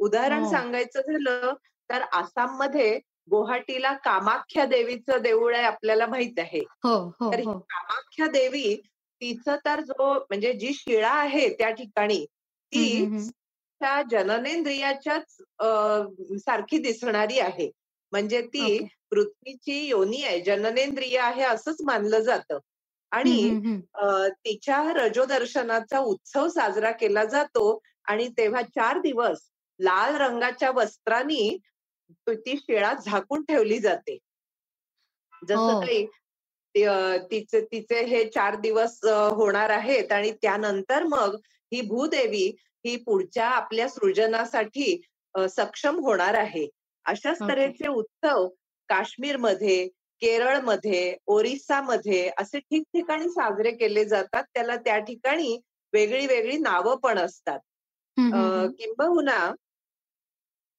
उदाहरण 0.00 0.42
हो. 0.44 0.50
सांगायचं 0.50 1.00
झालं 1.00 1.52
तर 1.90 2.02
आसाममध्ये 2.12 2.98
गुवाहाटीला 3.30 3.92
कामाख्या 3.92 4.64
देवीचं 4.64 5.18
देऊळ 5.22 5.54
आहे 5.54 5.64
आपल्याला 5.64 6.06
माहीत 6.06 6.38
आहे. 6.38 6.58
हो 6.58 6.94
हो 7.20 7.32
तर 7.32 7.38
ही 7.38 7.44
कामाख्या 7.44 8.26
देवी 8.26 8.80
तिचं 9.20 9.56
तर 9.64 9.80
जो 9.80 10.14
म्हणजे 10.14 10.52
जी 10.52 10.72
शिळा 10.74 11.10
आहे 11.10 11.48
त्या 11.48 11.70
ठिकाणी 11.70 12.24
ती. 12.72 13.04
त्या 13.80 14.02
जननेंद्रियाच्याच 14.10 15.36
सारखी 16.40 16.78
दिसणारी 16.78 17.38
आहे. 17.38 17.70
म्हणजे 18.12 18.42
ती. 18.42 18.86
पृथ्वीची 19.10 19.86
योनी 19.86 20.22
आहे 20.22 20.40
जननेंद्रिय 20.40 21.18
आहे 21.18 21.42
असंच 21.42 21.76
मानलं 21.84 22.20
जातं. 22.20 22.58
आणि 23.10 23.58
तिच्या 24.44 24.92
रजोदर्शनाचा 24.92 25.98
उत्सव 25.98 26.48
साजरा 26.48 26.90
केला 26.90 27.24
जातो 27.24 27.78
आणि 28.04 28.28
तेव्हा 28.28 28.62
चार 28.62 29.00
दिवस 29.00 29.38
लाल 29.80 30.16
रंगाच्या 30.16 30.70
वस्त्रांनी 30.70 31.58
ती- 32.28 32.56
शिळा 32.58 32.92
झाकून 32.96 33.42
ठेवली 33.42 33.78
जाते 33.78 34.16
जसं 35.42 35.56
हो. 35.56 35.80
काही 35.80 36.06
तिचे 37.30 37.60
तिचे 37.62 38.02
हे 38.04 38.24
चार 38.30 38.54
दिवस 38.56 38.98
होणार 39.04 39.70
आहेत 39.70 40.12
आणि 40.12 40.30
त्यानंतर 40.42 41.02
मग 41.04 41.36
ही 41.72 41.80
भूदेवी 41.80 42.46
ही 42.84 42.96
पुढच्या 42.96 43.46
आपल्या 43.48 43.88
सृजनासाठी 43.88 45.00
सक्षम 45.34 45.98
होणार 46.00 46.34
आहे 46.34 46.66
अशाच 47.06 47.36
Okay. 47.36 47.48
तऱ्हेचे 47.48 47.88
उत्सव 47.88 48.46
काश्मीरमध्ये 48.88 49.86
केरळमध्ये 50.22 51.16
ओरिसामध्ये 51.26 52.28
असे 52.38 52.58
ठिकठिकाणी 52.60 53.28
साजरे 53.28 53.70
केले 53.70 54.04
जातात 54.04 54.44
त्याला 54.54 54.76
त्या 54.76 54.98
ठिकाणी 54.98 55.58
वेगळी 55.92 56.26
वेगळी 56.26 56.56
नावं 56.58 56.96
पण 56.96 57.18
असतात. 57.18 57.58
किंबहुना 58.78 59.38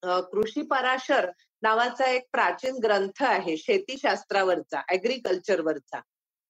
कृषी 0.04 0.62
पराशर 0.62 1.30
नावाचा 1.64 2.06
एक 2.06 2.24
प्राचीन 2.32 2.78
ग्रंथ 2.84 3.24
आहे 3.24 3.56
शेतीशास्त्रावरचा 3.58 4.82
ऍग्रिकल्चरवरचा 4.92 6.00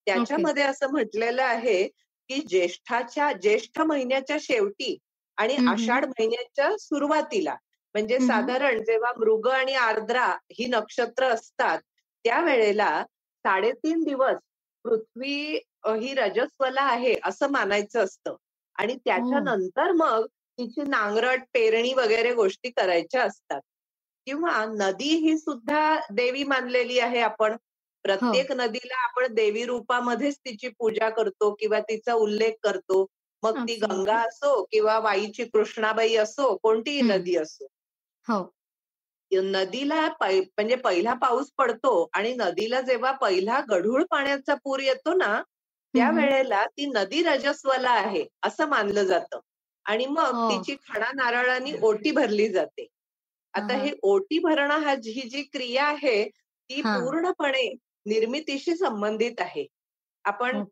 त्याच्यामध्ये 0.07 0.63
असं 0.63 0.91
म्हटलेलं 0.91 1.43
आहे 1.43 1.83
की 2.29 2.41
ज्येष्ठाच्या 2.49 3.31
ज्येष्ठ 3.33 3.79
महिन्याच्या 3.81 4.37
शेवटी 4.41 4.97
आणि. 5.37 5.55
आषाढ 5.69 6.05
महिन्याच्या 6.05 6.75
सुरुवातीला 6.77 7.55
म्हणजे. 7.95 8.19
साधारण 8.19 8.83
जेव्हा 8.83 9.11
मृग 9.17 9.47
आणि 9.47 9.73
आर्द्रा 9.75 10.25
ही 10.51 10.65
नक्षत्र 10.65 11.25
असतात 11.25 11.79
त्यावेळेला 12.25 13.03
साडेतीन 13.45 14.03
दिवस 14.03 14.37
पृथ्वी 14.85 15.59
ही 15.87 16.13
रजस्वला 16.13 16.81
आहे 16.81 17.15
असं 17.25 17.51
मानायचं 17.51 18.03
असतं 18.03 18.35
आणि 18.75 18.95
त्याच्यानंतर 18.95 19.91
मग 19.91 20.25
तिची 20.59 20.81
नांगरट 20.83 21.43
पेरणी 21.53 21.93
वगैरे 21.93 22.33
गोष्टी 22.33 22.69
करायच्या 22.71 23.23
असतात. 23.23 23.61
किंवा 24.27 24.63
नदी 24.71 25.15
ही 25.19 25.37
सुद्धा 25.37 25.81
देवी 26.11 26.43
मानलेली 26.43 26.99
आहे 26.99 27.19
आपण. 27.21 27.55
प्रत्येक 28.05 28.51
नदीला 28.51 28.97
आपण 29.03 29.33
देवी 29.33 29.63
रूपामध्येच 29.65 30.37
तिची 30.37 30.67
पूजा 30.79 31.09
करतो 31.09 31.53
किंवा 31.59 31.79
तिचा 31.79 32.13
उल्लेख 32.15 32.53
करतो. 32.63 33.05
मग 33.43 33.57
ती. 33.57 33.75
गंगा 33.77 34.17
असो 34.21 34.61
किंवा 34.63 34.97
वाईची 34.99 35.43
कृष्णाबाई 35.45 36.15
असो 36.17 36.55
कोणतीही. 36.63 37.01
नदी 37.03 37.35
असो. 37.37 37.67
हो. 38.27 38.39
नदीला 39.31 39.95
म्हणजे 40.21 40.75
पहिला 40.75 41.13
पाऊस 41.13 41.51
पडतो 41.57 41.91
आणि 42.13 42.33
नदीला 42.33 42.81
जेव्हा 42.81 43.11
पहिला 43.11 43.59
गढूळ 43.69 44.03
पाण्याचा 44.11 44.55
पूर 44.55 44.79
येतो 44.79 45.13
ना 45.13 45.41
त्या 45.93 46.07
हम्म. 46.07 46.17
वेळेला 46.17 46.65
ती 46.67 46.85
नदी 46.85 47.21
रजस्वला 47.23 47.91
आहे 47.91 48.25
असं 48.43 48.67
मानलं 48.69 49.03
जातं. 49.03 49.39
आणि 49.89 50.05
मग 50.05 50.23
हो. 50.23 50.51
तिची 50.51 50.75
खणा 50.75 51.11
नारळाने 51.15 51.71
ओटी 51.81 52.11
भरली 52.11 52.49
जाते. 52.49 52.87
आता. 53.53 53.73
हे 53.77 53.91
ओटी 54.01 54.39
भरणं 54.39 54.77
हा 54.77 54.95
जी- 54.95 55.13
ही 55.13 55.29
जी 55.29 55.41
क्रिया 55.41 55.85
आहे 55.85 56.29
ती. 56.29 56.81
पूर्णपणे 56.81 57.73
निर्मितीशी 58.05 58.75
संबंधित 58.75 59.31
आहे. 59.39 59.67
आपण 60.23 60.63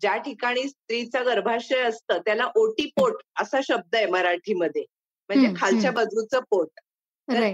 ज्या 0.00 0.16
ठिकाणी 0.16 0.62
स्त्रीचं 0.68 1.24
गर्भाशय 1.24 1.80
असतं 1.80 2.18
त्याला 2.18 2.50
ओटीपोट 2.54 3.22
असा 3.40 3.58
शब्द 3.64 3.96
आहे 3.96 4.06
मराठीमध्ये. 4.06 4.84
म्हणजे 5.28 5.46
खालच्या. 5.56 5.90
बाजूचं 5.90 6.40
पोट. 6.50 6.68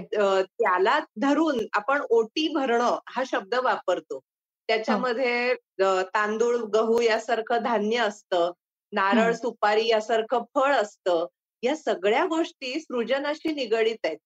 तर 0.03 0.41
त्याला 0.41 0.99
धरून 1.17 1.65
आपण 1.73 2.01
ओटी 2.09 2.47
भरणं 2.47 2.99
हा 3.09 3.23
शब्द 3.27 3.55
वापरतो. 3.55 4.19
त्याच्यामध्ये 4.67 5.53
तांदूळ 5.81 6.55
गहू 6.57 7.01
यासारखं 7.01 7.57
धान्य 7.63 7.97
असतं. 7.97 8.51
नारळ. 8.95 9.33
सुपारी 9.33 9.87
यासारखं 9.87 10.43
फळ 10.55 10.73
असतं. 10.73 11.25
या 11.63 11.75
सगळ्या 11.75 12.25
गोष्टी 12.25 12.79
सृजनाशी 12.79 13.53
निगडीत 13.53 14.05
आहेत. 14.05 14.17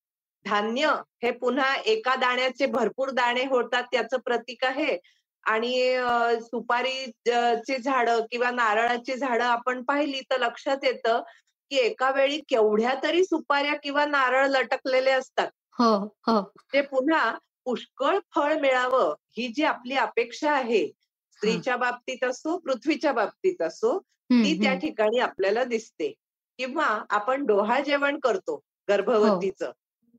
धान्य 0.46 0.88
हे 1.24 1.32
पुन्हा 1.32 1.76
एका 1.76 2.16
दाण्याचे 2.16 2.66
भरपूर 2.66 3.10
दाणे 3.10 3.46
होतात 3.46 3.84
त्याचं 3.84 4.18
प्रतीक 4.18 4.66
आहे. 4.66 4.98
आणि 5.44 5.98
सुपारीची 6.42 7.78
झाडं 7.78 8.20
किंवा 8.32 8.52
नारळाची 8.52 9.16
झाडं 9.16 9.44
आपण 9.44 9.84
पाहिली 9.84 10.22
तर 10.22 10.40
लक्षात 10.40 10.78
येतं 10.84 11.22
की 11.70 11.78
एका 11.78 12.12
वेळी 12.12 12.38
केवढ्या 12.38 12.94
तरी 13.04 13.24
सुपाऱ्या 13.24 13.76
किंवा 13.76 14.06
नारळ 14.06 14.48
लटकलेले 14.48 15.12
असतात. 15.12 15.48
हो 15.72 16.16
हो. 16.28 16.52
ते 16.74 16.82
पुन्हा 16.82 17.38
पुष्कळ 17.66 18.20
फळ 18.36 18.60
मिळावं 18.60 19.16
ही 19.38 19.48
जी 19.48 19.64
आपली 19.64 19.96
अपेक्षा 19.96 20.52
आहे 20.52 20.92
स्त्रीच्या 21.40 21.76
बाबतीत 21.78 22.24
असो 22.24 22.58
पृथ्वीच्या 22.58 23.12
बाबतीत 23.14 23.62
असो 23.62 24.00
ती 24.32 24.64
त्या. 24.64 24.74
ठिकाणी 24.76 25.20
आपल्याला 25.20 25.64
दिसते. 25.64 26.14
किंवा 26.58 26.86
आपण 27.10 27.46
डोहा 27.46 27.80
जेवण 27.80 28.20
करतो 28.20 28.62
गर्भवतीचं. 28.90 29.72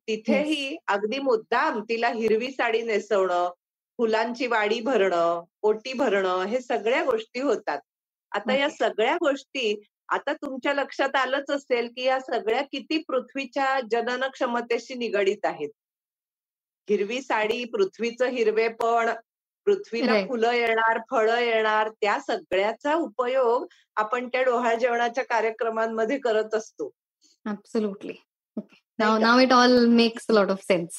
तिथेही 0.08 0.76
अगदी 0.88 1.18
मुद्दाम 1.18 1.80
तिला 1.88 2.08
हिरवी 2.08 2.50
साडी 2.50 2.82
नेसवणं 2.82 3.50
फुलांची 3.98 4.46
वाडी 4.46 4.80
भरणं 4.80 5.44
ओटी 5.62 5.92
भरणं 5.92 6.44
हे 6.44 6.60
सगळ्या 6.60 7.02
गोष्टी 7.04 7.40
होतात. 7.40 7.78
आता 8.32 8.56
या. 8.56 8.70
सगळ्या 8.70 9.14
गोष्टी 9.14 9.80
आता 10.08 10.32
तुमच्या 10.32 10.74
लक्षात 10.74 11.16
आलंच 11.16 11.50
असेल 11.50 11.88
की 11.96 12.02
या 12.02 12.20
सगळ्या 12.20 12.62
किती 12.62 12.98
पृथ्वीच्या 12.98 13.80
जनन 13.90 14.24
क्षमतेशी 14.24 14.94
निगडीत 14.94 15.44
आहेत. 15.44 15.70
हिरवी 16.90 17.20
साडी 17.22 17.64
पृथ्वीचं 17.64 18.26
हिरवेपण 18.26 19.10
पृथ्वीला. 19.70 20.24
फुलं 20.28 20.52
येणार 20.52 20.98
फळं 21.10 21.38
येणार 21.38 21.88
त्या 22.00 22.18
सगळ्याचा 22.20 22.94
उपयोग 22.94 23.66
आपण 23.96 24.28
त्या 24.28 24.42
डोहाळ 24.42 24.74
जेवणाच्या 24.78 25.24
कार्यक्रमांमध्ये 25.24 26.18
करत 26.18 26.54
असतो. 26.54 26.90
Absolutely 27.46 28.14
now 28.98 29.38
it 29.40 29.52
all 29.52 29.86
makes 29.88 30.26
lot 30.30 30.50
of 30.50 30.62
sense 30.62 30.96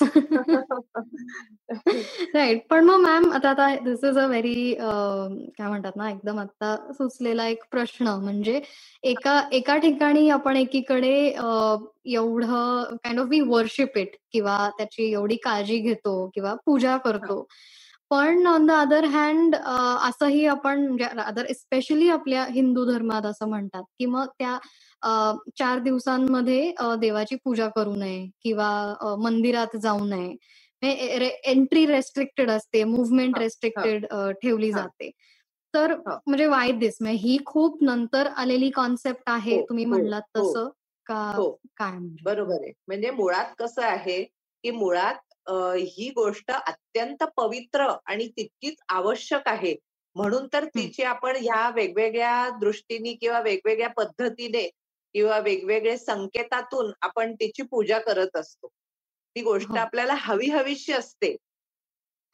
right 2.33 2.61
पण 2.69 2.83
मग 2.85 2.99
मॅम 2.99 3.31
आता 3.33 3.49
आता 3.49 3.67
दिस 3.83 4.03
इज 4.03 4.17
अ 4.17 4.25
व्हेरी 4.27 4.73
काय 4.73 5.67
म्हणतात 5.67 5.95
ना 5.95 6.09
एकदम 6.09 6.39
आता 6.39 6.75
सुचलेला 6.93 7.47
एक 7.47 7.63
प्रश्न. 7.71 8.07
म्हणजे 8.23 8.59
एका 9.03 9.39
एका 9.51 9.77
ठिकाणी 9.77 10.29
आपण 10.29 10.57
एकीकडे 10.57 11.13
एवढं 12.05 12.95
kind 12.95 13.19
of 13.19 13.27
we 13.29 13.39
worship 13.47 13.97
it 13.97 14.15
किंवा 14.31 14.57
त्याची 14.77 15.11
एवढी 15.11 15.35
काळजी 15.35 15.77
घेतो 15.79 16.29
किंवा 16.35 16.55
पूजा 16.65 16.97
करतो. 16.97 17.45
पण 18.11 18.47
ऑन 18.47 18.65
द 18.65 18.71
अदर 18.71 19.05
हँड 19.05 19.55
असंही 19.55 20.45
आपण 20.45 21.03
अदर 21.19 21.51
स्पेशली 21.53 22.09
आपल्या 22.09 22.45
हिंदू 22.45 22.85
धर्मात 22.85 23.25
असं 23.25 23.49
म्हणतात 23.49 23.83
की 23.99 24.05
मग 24.05 24.25
त्या 24.39 24.57
चार 25.59 25.79
दिवसांमध्ये 25.79 26.73
देवाची 26.99 27.35
पूजा 27.35 27.67
करू 27.67 27.95
नये 27.95 28.25
किंवा 28.43 28.69
मंदिरात 29.19 29.77
जाऊ 29.77 30.05
नये. 30.05 30.35
एंट्री 30.83 31.85
रेस्ट्रिक्टेड 31.85 32.49
असते 32.51 32.83
मुवमेंट 32.83 33.37
रेस्ट्रिक्टेड 33.37 34.05
ठेवली 34.41 34.71
जाते. 34.71 35.09
तर 35.73 35.95
म्हणजे 36.07 36.45
वाय 36.45 36.71
दिस 36.71 36.97
ही 37.01 37.37
खूप 37.45 37.83
नंतर 37.83 38.27
आलेली 38.27 38.69
कॉन्सेप्ट 38.69 39.29
आहे 39.29 39.55
हो, 39.55 39.65
तुम्ही 39.69 39.83
हो, 39.83 39.89
म्हणलात 39.89 40.37
हो. 40.37 40.49
तसं 40.51 40.69
का. 41.07 41.31
काय 41.77 41.91
म्हणजे? 41.91 42.23
बरोबर 42.23 42.61
आहे. 42.61 42.71
म्हणजे 42.87 43.11
मुळात 43.11 43.53
कसं 43.59 43.81
आहे 43.81 44.21
की 44.23 44.71
मुळात 44.71 45.30
ही 45.75 46.09
गोष्ट 46.09 46.51
अत्यंत 46.51 47.23
पवित्र 47.23 47.87
आणि 48.05 48.27
तितकीच 48.27 48.75
आवश्यक 48.89 49.41
आहे. 49.45 49.75
म्हणून 50.15 50.47
तर 50.53 50.65
तिची 50.65 51.03
आपण 51.03 51.35
ह्या 51.35 51.69
वेगवेगळ्या 51.69 52.49
दृष्टीने 52.49 53.13
किंवा 53.13 53.39
वेगवेगळ्या 53.39 53.89
पद्धतीने 53.89 54.69
किंवा 55.13 55.39
वेगवेगळे 55.39 55.97
संकेतातून 55.97 56.91
आपण 57.01 57.33
तिची 57.33 57.63
पूजा 57.63 57.99
करत 57.99 58.35
असतो. 58.35 58.67
ती 59.35 59.41
गोष्ट 59.41 59.69
हो. 59.69 59.77
आपल्याला 59.77 60.13
हवी 60.17 60.49
हवीशी 60.49 60.93
असते. 60.93 61.35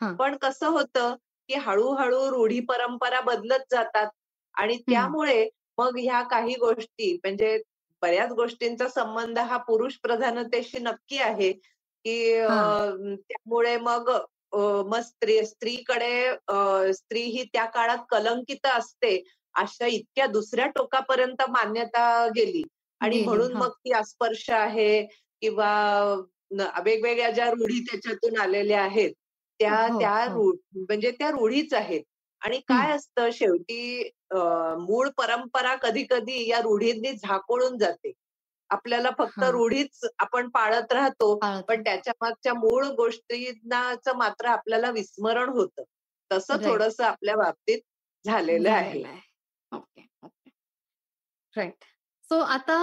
पण 0.01 0.35
कसं 0.37 0.67
होतं 0.67 1.15
की 1.47 1.53
हळूहळू 1.53 2.29
रूढी 2.31 2.59
परंपरा 2.59 3.21
बदलत 3.21 3.63
जातात 3.71 4.09
आणि 4.53 4.77
त्यामुळे 4.77 5.49
मग 5.77 5.97
ह्या 5.97 6.21
काही 6.21 6.55
गोष्टी 6.55 7.13
म्हणजे 7.13 7.61
बऱ्याच 8.01 8.31
गोष्टींचा 8.31 8.87
संबंध 8.87 9.39
हा 9.39 9.57
पुरुष 9.57 9.95
प्रधानतेशी 10.03 10.79
नक्की 10.79 11.17
आहे. 11.17 11.53
की. 12.07 13.15
त्यामुळे 13.15 13.77
मग 13.77 14.09
मग 14.87 14.99
स्त्री 14.99 15.45
स्त्रीकडे 15.45 16.93
स्त्री 16.93 17.21
ही 17.21 17.43
त्या 17.43 17.65
काळात 17.65 17.97
कलंकित 18.09 18.65
असते 18.67 19.21
अशा 19.55 19.85
इतक्या 19.85 20.25
दुसऱ्या 20.27 20.67
टोकापर्यंत 20.67 21.41
मान्यता 21.49 22.27
गेली 22.27 22.63
आणि 23.01 23.21
म्हणून. 23.23 23.53
मग 23.53 23.69
ती 23.69 23.91
अस्पर्श 23.91 24.49
आहे 24.49 25.01
किंवा 25.41 25.71
वेगवेगळ्या 26.85 27.29
ज्या 27.31 27.49
रूढी 27.51 27.79
त्याच्यातून 27.79 28.37
आलेल्या 28.39 28.81
आहेत 28.81 29.11
त्या 29.59 29.87
हो, 29.87 29.99
त्या 29.99 30.23
हो. 30.25 30.33
रूढ 30.33 30.55
म्हणजे 30.75 31.11
त्या 31.11 31.29
रूढीच 31.31 31.73
आहेत 31.73 32.03
आणि 32.41 32.59
काय 32.59 32.91
असतं 32.91 33.29
शेवटी 33.31 34.09
मूळ 34.79 35.09
परंपरा 35.17 35.75
कधी 35.75 36.03
कधी 36.09 36.47
या 36.49 36.59
रूढींनी 36.61 37.11
झाकोळून 37.13 37.77
जाते 37.77 38.11
आपल्याला 38.69 39.09
फक्त. 39.17 39.43
रूढीच 39.43 40.05
आपण 40.19 40.49
पाळत 40.49 40.91
राहतो 40.93 41.33
पण 41.67 41.83
त्याच्या 41.83 42.13
मागच्या 42.21 42.53
मूळ 42.53 42.85
गोष्टींनाच 42.97 44.07
मात्र 44.15 44.47
आपल्याला 44.47 44.89
विस्मरण 44.91 45.49
होतं. 45.49 45.83
तसं. 46.31 46.55
थोडस 46.63 46.99
आपल्या 47.01 47.35
बाबतीत 47.35 47.79
झालेलं 48.25 48.69
आहे. 48.71 49.03
Okay 49.71 50.05
okay. 50.23 50.49
राईट. 51.55 51.83
सो 52.29 52.39
आता 52.41 52.77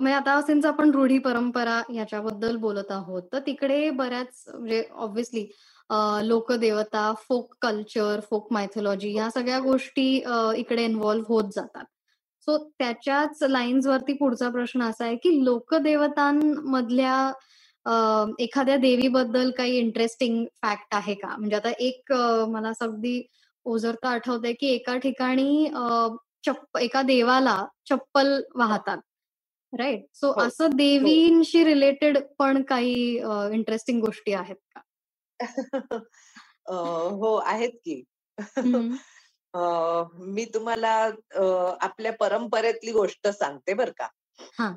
म्हणजे 0.00 0.12
आता 0.14 0.40
सिन्स 0.42 0.64
आपण 0.66 0.90
रूढी 0.90 1.18
परंपरा 1.18 1.80
याच्याबद्दल 1.94 2.56
बोलत 2.56 2.90
आहोत 2.90 3.22
तर 3.32 3.38
तिकडे 3.38 3.88
बऱ्याच 3.90 4.42
म्हणजे 4.48 4.82
ऑब्व्हियसली 4.92 5.46
लोकदेवता 6.22 7.12
फोक 7.18 7.54
कल्चर 7.62 8.20
फोक 8.20 8.52
मायथॉलॉजी 8.52 9.12
या 9.14 9.30
सगळ्या 9.30 9.58
गोष्टी 9.60 10.06
इकडे 10.56 10.84
इन्व्हॉल्व्ह 10.84 11.26
होत 11.28 11.50
जातात. 11.52 11.84
सो 12.48 12.56
त्याच्याच 12.78 13.42
लाईन्स 13.42 13.86
वरती 13.86 14.12
पुढचा 14.12 14.48
प्रश्न 14.50 14.82
असा 14.82 15.04
आहे 15.04 15.16
की 15.16 15.44
लोकदेवतांमधल्या 15.44 17.32
एखाद्या 18.38 18.76
देवीबद्दल 18.76 19.50
काही 19.50 19.76
इंटरेस्टिंग 19.78 20.44
फॅक्ट 20.62 20.94
आहे 20.94 21.14
का? 21.14 21.36
म्हणजे 21.38 21.56
आता 21.56 21.70
एक 21.78 22.12
मला 22.48 22.68
असं 22.68 22.84
अगदी 22.84 23.22
ओझरता 23.64 24.08
आठवतंय 24.08 24.52
की 24.52 24.66
एका 24.66 24.96
ठिकाणी 24.96 25.68
चप्प 26.46 26.78
एका 26.78 27.02
देवाला 27.02 27.64
चप्पल 27.90 28.40
वाहतात 28.54 28.98
राईट 29.72 30.06
सो 30.14 30.32
हो, 30.32 30.40
असं 30.40 30.76
देवींशी 30.76 31.64
रिलेटेड 31.64 32.18
पण 32.38 32.62
काही 32.62 32.94
इंटरेस्टिंग 33.52 34.00
गोष्टी 34.00 34.32
आहेत 34.32 34.56
का? 34.76 34.80
हो 36.70 37.34
आहेत 37.36 37.70
की. 37.84 38.02
मी 39.54 40.44
तुम्हाला 40.54 40.90
आपल्या 41.80 42.12
परंपरेतली 42.12 42.92
गोष्ट 42.92 43.28
सांगते 43.28 43.74
बर 43.74 43.90
का 43.90 44.08
हा 44.58 44.72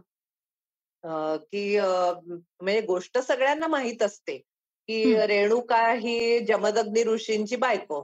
की 1.03 1.79
म्हणजे 1.79 2.81
गोष्ट 2.81 3.17
सगळ्यांना 3.17 3.67
माहीत 3.67 4.03
असते 4.03 4.37
की. 4.37 5.13
रेणुका 5.27 5.81
ही 5.93 6.39
जमदग्नी 6.45 7.03
ऋषींची 7.03 7.55
बायको. 7.55 8.03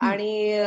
आणि 0.00 0.62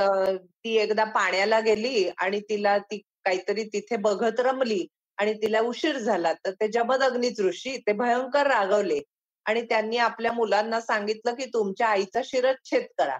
ती 0.63 0.75
एकदा 0.77 1.03
पाण्याला 1.03 1.59
गेली 1.59 2.09
आणि 2.17 2.39
तिला 2.39 2.77
ती 2.77 2.97
काहीतरी 3.25 3.63
तिथे 3.63 3.95
बघत 3.97 4.39
रमली 4.39 4.85
आणि 5.17 5.33
तिला 5.33 5.59
उशीर 5.61 5.97
झाला 5.97 6.33
तर 6.45 6.51
ते 6.51 6.67
जमदग्नीच 6.67 7.39
ऋषी 7.39 7.75
ते 7.77 7.93
भयंकर 7.93 8.47
रागवले 8.47 8.99
आणि 9.45 9.61
त्यांनी 9.61 9.97
आपल्या 9.97 10.31
मुलांना 10.31 10.81
सांगितलं 10.81 11.35
की 11.35 11.45
तुमच्या 11.45 11.87
आईचा 11.87 12.21
शिरच्छेद 12.25 12.85
करा 12.97 13.17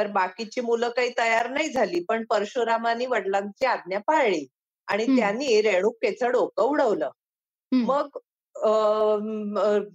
तर 0.00 0.06
बाकीची 0.12 0.60
मुलं 0.60 0.90
काही 0.90 1.10
तयार 1.18 1.48
नाही 1.50 1.68
झाली 1.70 2.00
पण 2.08 2.24
परशुरामानी 2.30 3.06
वडिलांची 3.06 3.66
आज्ञा 3.66 3.98
पाळली 4.06 4.46
आणि. 4.88 5.06
त्यांनी 5.08 5.60
रेणुकेचं 5.62 6.30
डोकं 6.32 6.62
उडवलं. 6.64 7.10
मग 7.82 8.18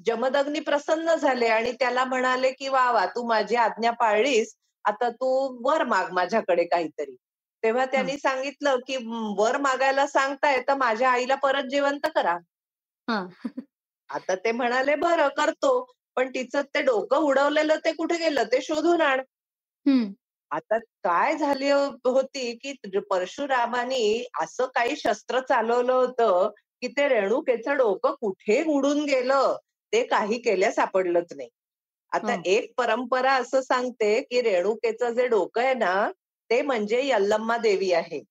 जमदग्नी 0.05 0.59
प्रसन्न 0.61 1.15
झाले 1.15 1.47
आणि 1.49 1.71
त्याला 1.71 2.03
म्हणाले 2.05 2.51
की 2.51 2.67
वा 2.69 2.89
वा 2.91 3.05
तू 3.15 3.23
माझी 3.27 3.55
आज्ञा 3.57 3.91
पाळलीस 3.99 4.55
आता 4.85 5.09
तू 5.11 5.27
वर 5.63 5.83
माग 5.85 6.11
माझ्याकडे 6.13 6.63
काहीतरी. 6.65 7.15
तेव्हा 7.63 7.85
त्यांनी 7.85 8.17
सांगितलं 8.17 8.79
की 8.87 8.97
"म, 8.97 9.33
वर 9.37 9.57
मागायला 9.59 10.05
सांगताय 10.07 10.59
तर 10.67 10.75
माझ्या 10.77 11.09
आईला 11.11 11.35
परत 11.43 11.69
जिवंत 11.71 12.07
करा. 12.15 12.37
आता 14.09 14.35
ते 14.35 14.51
म्हणाले 14.51 14.95
बरं 14.97 15.27
करतो. 15.37 15.71
पण 16.17 16.29
तिचं 16.29 16.61
ते 16.75 16.81
डोकं 16.81 17.17
उडवलेलं 17.21 17.77
ते 17.85 17.91
कुठे 17.93 18.17
गेलं? 18.17 18.43
ते 18.45 18.61
शोधून 18.61 19.01
आण. 19.01 19.21
हम्म. 19.85 20.13
आता 20.51 20.77
काय 21.03 21.37
झाली 21.37 21.69
होती 21.69 22.55
की 22.55 22.73
परशुरामानी 22.99 24.25
असं 24.41 24.65
काही 24.65 24.95
शस्त्र 24.95 25.39
चालवलं 25.39 25.93
होतं 25.93 26.49
की 26.81 26.87
ते 26.87 27.07
रेणुकेचं 27.07 27.77
डोकं 27.77 28.13
कुठे 28.13 28.63
उडून 28.67 29.03
गेलं 29.05 29.57
ते 29.93 30.03
काही 30.03 30.41
केल्या 30.41 30.71
सापडलंच 30.71 31.33
नाही. 31.35 31.49
आता 32.11 32.33
हो. 32.33 32.41
एक 32.45 32.73
परंपरा 32.77 33.33
असं 33.33 33.61
सांगते 33.61 34.21
की 34.21 34.41
रेणुकेचं 34.41 35.13
जे 35.13 35.27
डोकं 35.27 35.61
आहे 35.61 35.73
ना 35.73 36.11
ते 36.49 36.61
म्हणजे 36.61 37.01
यल्लम्मा 37.07 37.57
देवी 37.57 37.91
आहे. 37.91 38.21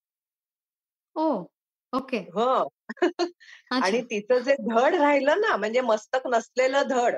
ओ 1.16 1.44
ओके. 1.92 2.16
हो. 2.16 2.68
आणि 3.70 3.98
अच्छा. 3.98 4.06
तिचं 4.10 4.38
जे 4.38 4.54
धड 4.60 4.94
राहिलं 4.94 5.40
ना 5.40 5.56
म्हणजे 5.56 5.80
मस्तक 5.80 6.26
नसलेलं 6.26 6.82
धड 6.82 7.16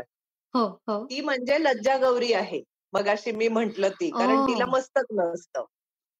हो 0.55 0.67
हो. 0.89 1.05
ती 1.05 1.21
म्हणजे 1.21 1.59
लज्जा 1.61 1.97
गौरी 1.97 2.33
आहे. 2.33 2.63
मगाशी 2.97 3.33
मी 3.33 3.49
म्हंटल 3.49 3.89
ती 3.91 4.11
कारण. 4.11 4.47
तिला 4.47 4.65
मस्तक 4.69 5.13
नसतं 5.13 5.65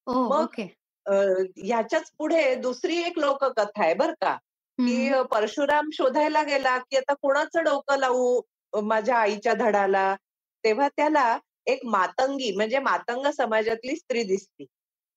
मग 0.07 0.59
ह्याच्याच 1.05 2.11
पुढे 2.17 2.53
दुसरी 2.55 2.97
एक 3.03 3.17
लोककथा 3.19 3.83
आहे 3.83 3.93
बर 3.93 4.11
का 4.21 4.33
की. 4.79 5.23
परशुराम 5.31 5.89
शोधायला 5.93 6.43
गेला 6.43 6.77
की 6.79 6.97
आता 6.97 7.13
कोणाचं 7.13 7.63
डोकं 7.63 7.97
लावू 7.99 8.39
माझ्या 8.73 9.17
आईच्या 9.17 9.53
धडाला 9.53 10.15
तेव्हा 10.63 10.87
त्याला 10.87 11.37
एक 11.67 11.79
मातंगी 11.85 12.51
म्हणजे 12.51 12.79
मातंग 12.79 13.27
समाजातली 13.31 13.95
स्त्री 13.95 14.23
दिसली 14.23 14.65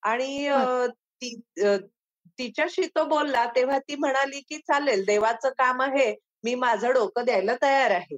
आणि 0.02 0.48
ती 1.22 1.34
तिच्याशी 2.38 2.86
तो 2.86 3.04
बोलला 3.04 3.44
तेव्हा 3.56 3.78
ती 3.78 3.96
म्हणाली 3.96 4.40
की 4.40 4.56
चालेल 4.58 5.04
देवाचं 5.04 5.50
काम 5.58 5.82
आहे 5.82 6.14
मी 6.44 6.54
माझं 6.54 6.92
डोकं 6.92 7.24
द्यायला 7.24 7.54
तयार 7.62 7.90
आहे 7.90 8.16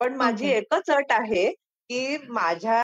पण 0.00 0.14
माझी. 0.16 0.48
एकच 0.50 0.90
अट 0.90 1.12
आहे 1.12 1.52
की 1.90 2.16
माझ्या 2.28 2.82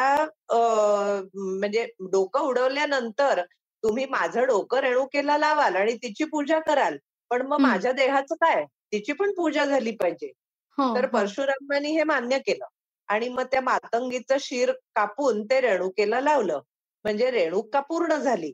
म्हणजे 1.34 1.84
डोकं 2.00 2.40
उडवल्यानंतर 2.40 3.40
तुम्ही 3.82 4.04
माझं 4.06 4.46
डोकं 4.46 4.78
रेणुकेला 4.78 5.36
लावाल 5.38 5.76
आणि 5.76 5.94
तिची 5.96 6.24
पूजा 6.24 6.58
कराल. 6.58 6.96
पण 7.30 7.42
मग. 7.42 7.58
माझ्या 7.60 7.92
देहाचं 7.92 8.34
काय? 8.34 8.64
तिची 8.92 9.12
पण 9.12 9.32
पूजा 9.34 9.64
झाली 9.64 9.90
पाहिजे. 9.90 10.32
हो 10.78 10.94
तर 10.96 11.04
हो. 11.04 11.10
परशुरामांनी 11.12 11.90
हे 11.90 12.04
मान्य 12.04 12.38
केलं. 12.38 12.66
आणि 13.08 13.28
मग 13.28 13.42
त्या 13.42 13.60
मातंगीचं 13.60 14.36
शिर 14.40 14.72
कापून 14.94 15.44
ते 15.44 15.60
रेणुकेला 15.60 16.20
लावलं. 16.20 16.60
म्हणजे 17.04 17.30
रेणुका 17.30 17.80
पूर्ण 17.80 18.14
झाली. 18.16 18.52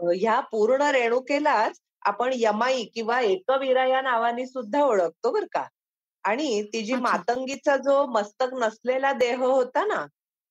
ह्या 0.00 0.40
पूर्ण 0.40 0.82
रेणुकेलाच 0.82 1.78
आपण 2.02 2.30
यमाई 2.34 2.84
किंवा 2.84 3.20
एकवीरा 3.20 3.86
या 3.86 4.00
नावाने 4.00 4.46
सुद्धा 4.46 4.82
ओळखतो 4.84 5.30
बर 5.32 5.44
का. 5.52 5.64
आणि 6.24 6.62
तिची. 6.62 6.94
मातंगीचा 6.94 7.76
जो 7.76 8.06
मस्तक 8.06 8.54
नसलेला 8.54 9.12
देह 9.12 9.36
होता 9.36 9.84
ना 9.86 10.06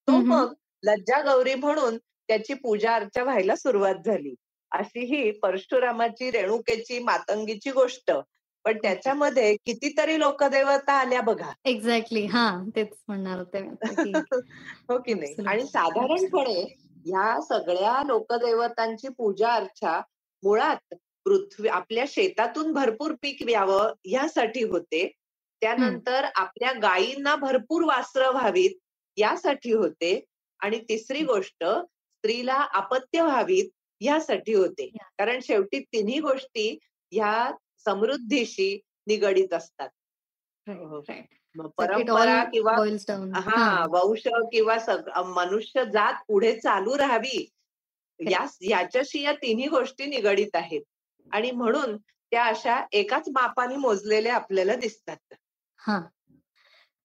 तो. 0.08 0.20
मग 0.20 0.52
लज्जा 0.82 1.20
गौरी 1.22 1.54
म्हणून 1.54 1.96
त्याची 1.96 2.54
पूजा 2.54 2.94
अर्चा 2.94 3.22
व्हायला 3.22 3.56
सुरुवात 3.56 3.94
झाली. 4.06 4.34
अशी 4.70 5.04
ही 5.04 5.30
परशुरामाची 5.30 6.30
रेणुकेची 6.30 6.98
मातंगीची 6.98 7.70
गोष्ट. 7.70 8.12
पण 8.64 8.78
त्याच्यामध्ये 8.78 9.56
कितीतरी 9.56 10.18
लोकदेवता 10.18 10.92
आल्या 10.92 11.20
बघा. 11.20 11.52
एक्झॅक्टली 11.64 12.24
हा 12.26 12.62
तेच 12.76 12.88
म्हणणार 13.08 13.38
होते 13.38 13.58
हो 14.90 14.98
की 14.98 15.14
नाही. 15.14 15.34
आणि 15.46 15.66
साधारणपणे 15.66 16.60
ह्या 17.06 17.40
सगळ्या 17.40 18.02
लोकदैवतांची 18.06 19.08
पूजा 19.08 19.52
अर्चा 19.52 20.00
मुळात 20.42 20.94
पृथ्वी 21.24 21.68
आपल्या 21.68 22.04
शेतातून 22.08 22.72
भरपूर 22.72 23.12
पीक 23.22 23.50
यावं 23.50 23.92
यासाठी 24.04 24.62
होते. 24.62 25.10
त्यानंतर 25.62 26.26
आपल्या 26.34 26.72
गायींना 26.72 27.36
भरपूर 27.36 27.82
वासरं 27.84 28.30
व्हावीत 28.30 28.70
यासाठी 29.16 29.72
होते. 29.72 30.24
आणि 30.60 30.78
तिसरी 30.88 31.22
गोष्ट 31.24 31.64
स्त्रीला 31.64 32.66
अपत्य 32.74 33.22
व्हावीत 33.22 33.68
यासाठी 34.00 34.54
होते. 34.54 34.86
कारण 35.18 35.40
शेवटी 35.42 35.80
तिन्ही 35.80 36.20
गोष्टी 36.20 36.78
ह्या 37.12 37.52
समृद्धीशी 37.84 38.80
निगडीत 39.06 39.54
असतात. 39.54 39.88
हो. 40.68 41.00
It 41.58 41.70
परंपरा 41.78 42.44
किंवा. 42.44 42.76
हा 43.34 43.40
हां. 43.56 43.86
वंश 43.90 44.22
किंवा 44.26 44.78
सग 44.78 45.08
मनुष्य 45.26 45.84
जात 45.84 46.14
पुढे 46.28 46.60
चालू 46.60 46.98
राहावी 46.98 47.48
या 48.20 48.46
याच्याशी 48.60 49.22
या 49.22 49.32
तिन्ही 49.32 49.68
गोष्टी 49.68 50.06
निगडीत 50.06 50.56
आहेत. 50.56 50.82
आणि 51.32 51.50
म्हणून 51.50 51.96
त्या 51.96 52.44
अशा 52.44 52.84
एकाच 52.92 53.28
मापाने 53.28 53.76
मोजलेल्या 53.76 54.34
आपल्याला 54.34 54.74
दिसतात. 54.74 55.34
हां. 55.82 56.02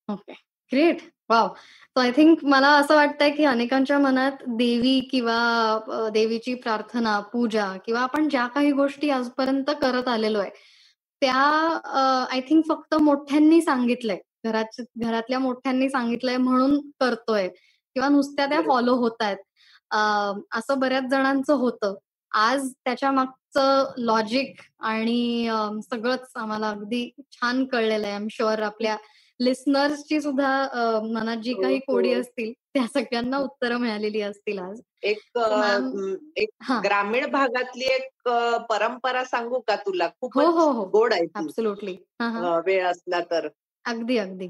Okay. 0.10 0.34
Great. 0.72 1.02
Wow! 1.30 1.48
So 1.96 2.00
I 2.02 2.12
think 2.12 2.44
मला 2.46 2.70
असं 2.74 2.96
वाटतंय, 2.96 3.30
की 3.32 3.44
अनेकांच्या 3.46 3.98
मनात 4.00 4.44
देवी 4.58 5.00
किंवा 5.12 5.38
अ, 5.90 6.08
देवीची 6.10 6.54
प्रार्थना, 6.58 7.20
पूजा 7.34 7.66
किंवा 7.86 8.02
आपण 8.02 8.28
ज्या 8.30 8.46
काही 8.48 8.72
गोष्टी 8.74 9.10
आजपर्यंत 9.12 9.70
करत 9.82 10.08
आलेलो 10.08 10.40
आहे, 10.40 10.50
त्या 11.22 11.34
आय 12.32 12.42
थिंक 12.42 12.64
फक्त 12.70 12.96
मोठ्यांनी 13.02 13.62
सांगितलंय. 13.62 14.18
घरात 14.46 14.82
घरातल्या 15.00 15.40
मोठ्यांनी 15.40 15.90
सांगितलंय 15.90 16.38
म्हणून 16.40 16.80
करतोय 17.00 17.48
किंवा 17.96 18.10
नुसत्या 18.10 18.46
त्या 18.48 18.60
बरोबर. 18.60 18.68
फॉलो 18.68 18.96
होतायत. 18.98 19.38
अ, 19.92 19.98
असं 20.58 20.80
बऱ्याच 20.80 21.04
जणांचं 21.12 21.54
होतं. 21.56 21.96
आज 22.32 22.70
त्याच्या 22.86 23.12
मागचं 23.58 24.02
लॉजिक 24.06 24.60
आणि 24.80 25.50
सगळंच 25.90 26.32
आम्हाला 26.36 26.70
अगदी 26.70 27.10
छान 27.32 27.64
कळलेलं 27.66 28.08
आहे. 28.08 28.16
एम 28.16 28.28
शुअर 28.32 28.62
आपल्या 28.62 28.98
लिसनर्सची 29.40 30.20
सुद्धा 30.22 31.02
मनात 31.14 31.38
जी 31.38 31.54
हो, 31.54 31.62
काही 31.62 31.80
कोडी 31.80 32.14
हो. 32.14 32.20
असतील, 32.22 32.52
त्या 32.74 32.86
सगळ्यांना 32.94 33.38
उत्तरं 33.38 33.78
मिळालेली 33.78 34.22
असतील 34.22 34.60
आज. 34.60 34.82
एक 35.04 35.20
एक 36.38 36.50
हां. 36.62 36.82
ग्रामीण 36.84 37.26
भागातली 37.32 37.86
एक 37.86 38.30
परंपरा 38.70 39.24
सांगू 39.24 39.60
का 39.60 39.76
तुला? 39.76 40.06
हो, 40.06 40.12
खूपच 40.22 40.46
हो, 40.46 40.72
हो. 40.72 40.86
गोड 40.86 41.14
आहे. 41.14 41.26
हां, 41.36 42.32
हां. 42.32 42.62
वेळ 42.66 42.86
असला 42.88 43.20
तर. 43.32 43.48
अगदी, 43.86 44.18
अगदी. 44.18 44.48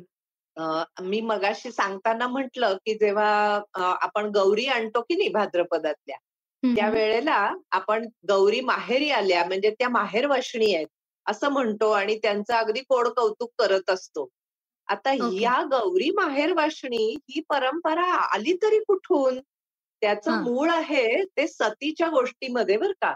मी 1.01 1.22
मगाशी 1.22 1.72
सांगताना 1.72 2.28
म्हटलं, 2.28 2.74
की 2.76 2.93
जेव्हा 2.93 3.62
आपण 4.01 4.30
गौरी 4.30 4.66
आणतो 4.66 5.01
की 5.01 5.16
नाही 5.16 5.30
भाद्रपदातल्या, 5.30 6.18
हं, 6.64 6.76
हं. 6.78 6.97
त्यावेळेला 6.97 7.38
आपण 7.72 8.05
गौरी 8.30 8.60
माहेरी 8.62 9.10
आल्या 9.12 9.43
म्हणजे 9.45 9.70
त्या 9.72 9.89
माहेरवाशिणी 9.89 10.74
आहेत, 10.76 10.88
असं 11.26 11.49
म्हणतो 11.49 11.89
आणि 11.91 12.18
त्यांचं 12.20 12.53
अगदी 12.55 12.82
कोड 12.89 13.08
कौतुक 13.10 13.51
करत 13.60 13.89
असतो. 13.89 14.28
आता 14.88 15.14
ओके. 15.20 15.47
या 15.47 15.62
गौरी 15.72 16.10
माहेरवाशिणी 16.16 17.05
ही 17.30 17.41
परंपरा 17.49 18.05
आली 18.34 18.53
तरी 18.64 18.80
कुठून? 18.84 19.39
त्याचं 20.01 20.32
हां. 20.32 20.39
मूळ 20.39 20.70
आहे 20.72 21.24
ते 21.38 21.47
सतीच्या 21.47 22.08
गोष्टीमध्ये 22.10 22.78
बरं 22.78 22.91
का. 23.01 23.14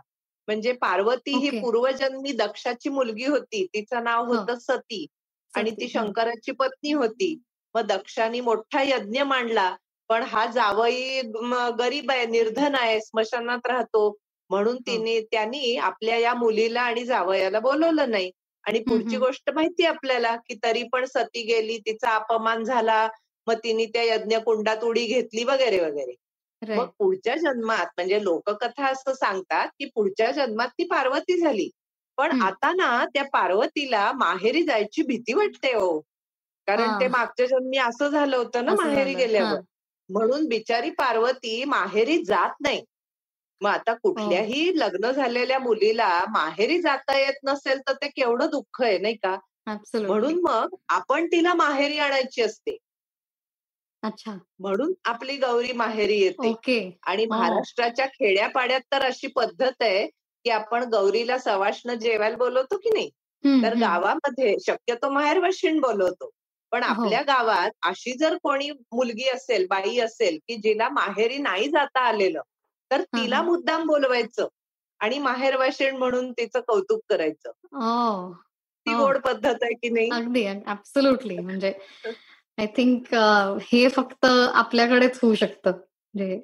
म्हणजे 0.47 0.71
पार्वती 0.81 1.31
ही 1.35 1.49
ओके. 1.49 1.61
पूर्वजन्मी 1.61 2.31
दक्षाची 2.35 2.89
मुलगी 2.89 3.25
होती. 3.25 3.65
तिचं 3.65 4.03
नाव 4.03 4.25
हो. 4.25 4.41
होतं 4.41 4.59
सती 4.59 5.05
आणि. 5.53 5.71
ती 5.71 5.87
हां. 5.91 6.11
शंकराची 6.11 6.51
पत्नी 6.53 6.91
होती. 6.93 7.35
मग 7.75 7.81
दक्षाने 7.87 8.41
मोठा 8.41 8.81
यज्ञ 8.83 9.23
मांडला. 9.23 9.75
पण 10.11 10.23
हा 10.23 10.45
जावई 10.45 11.21
गरीब 11.79 12.11
आहे, 12.11 12.25
निर्धन 12.25 12.75
आहे, 12.75 12.99
स्मशानात 12.99 13.67
राहतो. 13.67 14.01
म्हणून. 14.49 14.77
तिने 14.77 15.19
त्यांनी 15.21 15.75
आपल्या 15.79 16.17
या 16.17 16.33
मुलीला 16.33 16.81
आणि 16.81 17.03
जावयाला 17.05 17.59
बोलवलं 17.59 18.09
नाही. 18.11 18.31
आणि 18.65 18.79
पुढची. 18.79 19.17
गोष्ट 19.17 19.49
माहिती 19.55 19.85
आपल्याला, 19.85 20.35
की 20.35 20.55
तरी 20.63 20.83
पण 20.93 21.05
सती 21.05 21.43
गेली, 21.43 21.77
तिचा 21.77 22.15
अपमान 22.15 22.63
झाला. 22.63 23.07
मग 23.47 23.53
तिने 23.63 23.85
त्या 23.85 24.03
यज्ञकुंडात 24.03 24.83
उडी 24.83 25.05
घेतली 25.05 25.43
वगैरे, 25.43 25.79
वगैरे. 25.79 26.15
मग. 26.61 26.87
पुढच्या 26.99 27.35
जन्मात 27.35 27.87
म्हणजे 27.97 28.23
लोककथा 28.23 28.87
असं 28.87 29.13
सांगतात, 29.13 29.67
की 29.79 29.85
पुढच्या 29.85 30.31
जन्मात 30.31 30.67
ती 30.69 30.83
पार्वती 30.83 31.37
झाली. 31.37 31.69
पण. 32.17 32.31
आता 32.41 32.71
ना 32.73 33.05
त्या 33.13 33.23
पार्वतीला 33.33 34.11
माहेरी 34.15 34.63
जायची 34.63 35.01
भीती 35.03 35.33
वाटते 35.33 35.73
हो. 35.73 35.99
कारण 36.67 36.93
ते. 36.93 37.07
मागच्या 37.07 37.45
जन्मी 37.47 37.77
असं 37.77 38.07
झालं 38.09 38.37
होतं 38.37 38.65
ना 38.65 38.73
माहेरी. 38.73 39.15
गेल्यावर. 39.15 39.59
हां. 40.11 40.27
म्हणून 40.27 40.47
बिचारी 40.47 40.89
पार्वती 40.89 41.63
माहेरी 41.63 42.23
जात 42.23 42.49
नाही. 42.59 42.85
मग 43.61 43.69
आता 43.69 43.91
हो. 43.91 43.97
कुठल्याही 44.03 44.79
लग्न 44.79 45.11
झालेल्या 45.11 45.59
मुलीला 45.59 46.23
माहेरी 46.29 46.81
जाता 46.81 47.19
येत 47.19 47.33
नसेल, 47.43 47.79
तर 47.79 47.93
ते 47.93 48.07
केवढं 48.07 48.49
दुःख 48.51 48.81
आहे 48.81 48.97
नाही 48.97 49.15
का? 49.15 49.37
म्हणून 50.07 50.41
मग 50.41 50.75
आपण 50.89 51.25
तिला 51.25 51.53
माहेरी 51.53 51.97
आणायची 51.97 52.41
असते. 52.41 52.77
अच्छा. 54.01 54.37
म्हणून 54.59 54.93
आपली 55.05 55.37
गौरी 55.37 55.73
माहेरी 55.73 56.17
येते. 56.19 56.47
आणि 57.03 57.23
हो. 57.23 57.29
महाराष्ट्राच्या 57.29 58.05
खेड्यापाड्यात 58.05 58.81
तर 58.91 59.01
अशी 59.01 59.27
पद्धत 59.27 59.81
आहे, 59.81 60.07
की 60.43 60.49
आपण 60.49 60.83
गौरीला 60.83 61.37
सवाष्ण 61.37 61.93
जेवायला 61.93 62.37
बोलवतो 62.37 62.77
की 62.77 62.89
नाही, 62.89 63.09
हं, 63.45 63.63
तर 63.63 63.73
हं. 63.73 63.81
गावामध्ये 63.81 64.55
शक्यतो 64.67 65.09
माहेरवाशीण 65.09 65.79
बोलवतो. 65.79 66.29
पण 66.71 66.83
हो. 66.83 67.03
आपल्या 67.03 67.21
गावात 67.21 67.69
अशी 67.83 68.17
जर 68.17 68.37
कोणी 68.43 68.71
मुलगी 68.71 69.29
असेल, 69.29 69.67
बाई 69.69 69.99
असेल, 69.99 70.39
की 70.47 70.55
जिला 70.55 70.89
माहेरी 70.89 71.37
नाही 71.37 71.67
जाता 71.69 71.99
आलेलं, 71.99 72.41
तर 72.91 73.01
हां, 73.01 73.23
तिला 73.23 73.35
हां. 73.35 73.45
मुद्दाम 73.45 73.87
बोलवायचं 73.87 74.47
आणि 74.99 75.19
माहेरवाशीण 75.19 75.97
म्हणून 75.97 76.31
तिचं 76.31 76.59
कौतुक 76.59 77.01
करायचं. 77.09 77.49
ओह! 77.73 78.33
ती 78.85 78.93
हो. 78.93 79.05
गोड 79.05 79.17
पद्धत 79.17 79.55
आहे 79.61 79.73
की 79.73 79.89
नाही? 79.89 80.09
अगदी 80.11 80.45
ॲब्सोल्युटली. 80.45 81.37
म्हणजे 81.37 81.73
आय 82.57 82.65
थिंक 82.65 83.15
हे 83.61 83.89
फक्त 83.89 84.25
आपल्याकडेच 84.53 85.19
होऊ 85.23 85.35
शकतं. 85.35 85.71
म्हणजे. 85.71 86.39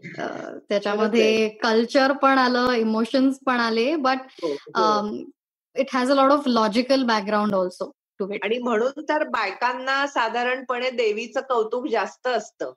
त्याच्यामध्ये 0.69 1.49
कल्चर 1.49 2.11
पण 2.11 2.37
आलं, 2.37 2.71
इमोशन्स 2.71 3.39
पण 3.45 3.59
आले, 3.59 3.95
बट 3.95 4.17
हो, 4.43 4.53
हो. 4.53 5.17
It 5.75 5.87
has 5.93 6.11
a 6.11 6.15
lot 6.15 6.31
of 6.31 6.43
logical 6.47 7.03
background 7.03 7.55
it. 7.55 7.91
आणि 8.21 8.57
म्हणून 8.57 9.03
तर 9.09 9.23
बायकांना 9.23 10.07
साधारणपणे 10.07 10.89
देवीचं 10.89 11.41
कौतुक 11.41 11.87
जास्त 11.87 12.27
असतं. 12.27 12.73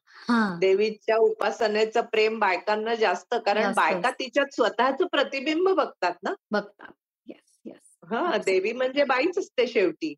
देवीच्या 0.59 1.17
उपासनेचं 1.17 2.01
प्रेम 2.01 2.39
बायकांना 2.39 2.95
जास्त 2.95 3.35
कारण 3.47 3.73
बायका. 3.73 4.11
तिच्यात 4.11 4.55
स्वतःचं 4.55 5.07
प्रतिबिंब 5.07 5.69
बघतात 5.69 6.15
ना. 6.23 6.31
बघतात. 6.51 6.93
Yes, 7.27 7.61
yes. 7.65 7.99
हां, 8.11 8.39
देवी 8.39 8.73
म्हणजे 8.73 9.05
बाईच 9.05 9.39
असते 9.39 9.67
शेवटी. 9.67 10.15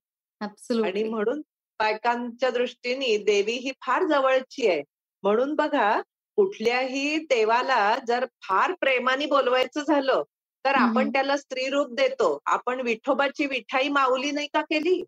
आणि. 0.84 1.02
म्हणून 1.04 1.40
बायकांच्या 1.78 2.50
दृष्टीने 2.50 3.16
देवी 3.16 3.52
ही 3.52 3.70
फार 3.70 4.06
जवळची 4.06 4.68
आहे. 4.68 4.82
म्हणून 5.22 5.54
बघा 5.54 6.00
कुठल्याही 6.36 7.18
देवाला 7.18 7.98
जर 8.08 8.26
फार 8.42 8.72
प्रेमाने 8.72 9.26
बोलवायचं 9.26 9.80
झालं, 9.80 10.22
तर 10.64 10.74
आपण. 10.74 11.10
त्याला 11.12 11.36
स्त्रीरूप 11.36 11.92
देतो. 11.92 12.38
आपण 12.46 12.80
विठोबाची 12.80 13.46
विठाई 13.46 13.88
माऊली 13.88 14.30
नाही 14.30 14.46
का 14.46 14.60
केली? 14.62 15.00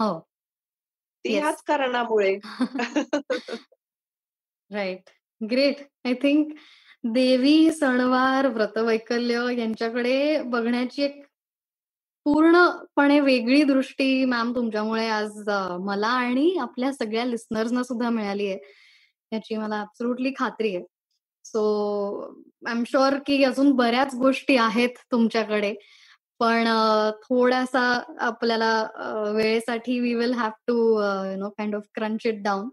हो. 0.00 0.18
ती. 1.24 1.38
ह्याच 1.38 1.62
कारणामुळे. 1.66 2.34
राइट. 4.70 5.10
ग्रेट. 5.40 5.76
आय 6.04 6.14
थिंक 6.14 6.52
देवी, 7.04 7.70
सणवार, 7.72 8.46
व्रतवैकल्य 8.46 9.46
यांच्याकडे 9.58 10.42
बघण्याची 10.42 11.02
एक 11.02 11.22
पूर्णपणे 12.26 13.18
वेगळी 13.20 13.62
दृष्टी 13.62 14.24
मॅम 14.24 14.54
तुमच्यामुळे 14.54 15.08
आज 15.08 15.48
मला 15.80 16.06
आणि 16.06 16.56
आपल्या 16.60 16.92
सगळ्या 16.92 17.24
लिसनर्सना 17.24 17.82
सुद्धा 17.82 18.10
मिळाली 18.10 18.46
आहे. 18.46 18.58
याची 19.32 19.56
मला 19.56 19.80
ॲब्सोल्युटली 19.80 20.32
खात्री 20.38 20.74
आहे. 20.76 20.84
सो 21.44 21.62
आय 22.66 22.72
एम 22.72 22.82
शुअर 22.86 23.14
की 23.26 23.44
अजून 23.44 23.72
बऱ्याच 23.72 24.14
गोष्टी 24.14 24.56
आहेत 24.56 24.90
तुमच्याकडे. 25.12 25.74
पण 26.38 26.68
थोडासा 27.22 28.02
आपल्याला 28.18 28.86
वेळेसाठी 29.34 29.98
we 30.00 30.14
will 30.14 30.32
have 30.32 30.50
to 30.66 30.76
you 31.30 31.36
know 31.36 31.48
kind 31.48 31.74
of 31.74 31.82
crunch 31.94 32.26
it 32.26 32.42
down. 32.42 32.68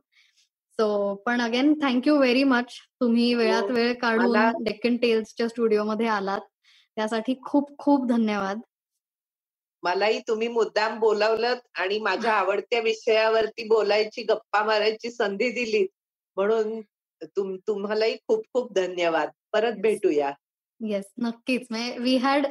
So 0.80 1.16
पण 1.16 1.42
again 1.42 1.74
thank 1.82 2.08
you 2.08 2.18
very 2.18 2.44
much. 2.44 2.74
तुम्ही 3.02 3.34
वेळात 3.34 3.64
हो. 3.64 3.74
वेळ 3.74 3.94
काढून 3.94 4.64
डेक्कन 4.64 4.98
टेल्सच्या 4.98 5.48
स्टुडिओमध्ये 5.48 6.08
आलात. 6.08 6.42
त्यासाठी 6.96 7.36
खूप 7.44 7.78
खूप 7.78 8.08
धन्यवाद. 8.08 8.60
मलाही 9.84 10.20
तुम्ही 10.20 10.48
मुद्दाम 10.48 11.00
बोलावलत 11.00 11.58
आणि 11.76 12.00
माझ्या 12.00 12.34
आवडत्या 12.40 12.80
विषयावरती 12.80 13.68
बोलायची, 13.68 14.24
गप्पा 14.24 14.64
मारायची 14.64 15.12
संधी 15.12 15.50
दिलीत. 15.50 15.88
म्हणून 16.36 16.82
तुम 17.24 17.56
तुम्हालाही 17.68 18.18
खूप 18.28 18.44
खूप 18.54 18.74
धन्यवाद. 18.74 19.30
परत. 19.54 19.74
भेटूया. 19.74 20.32
येस, 20.84 21.06
नक्कीच. 21.18 21.62
म्हणजे 21.70 21.98
वी 22.00 22.16
हॅड 22.16 22.46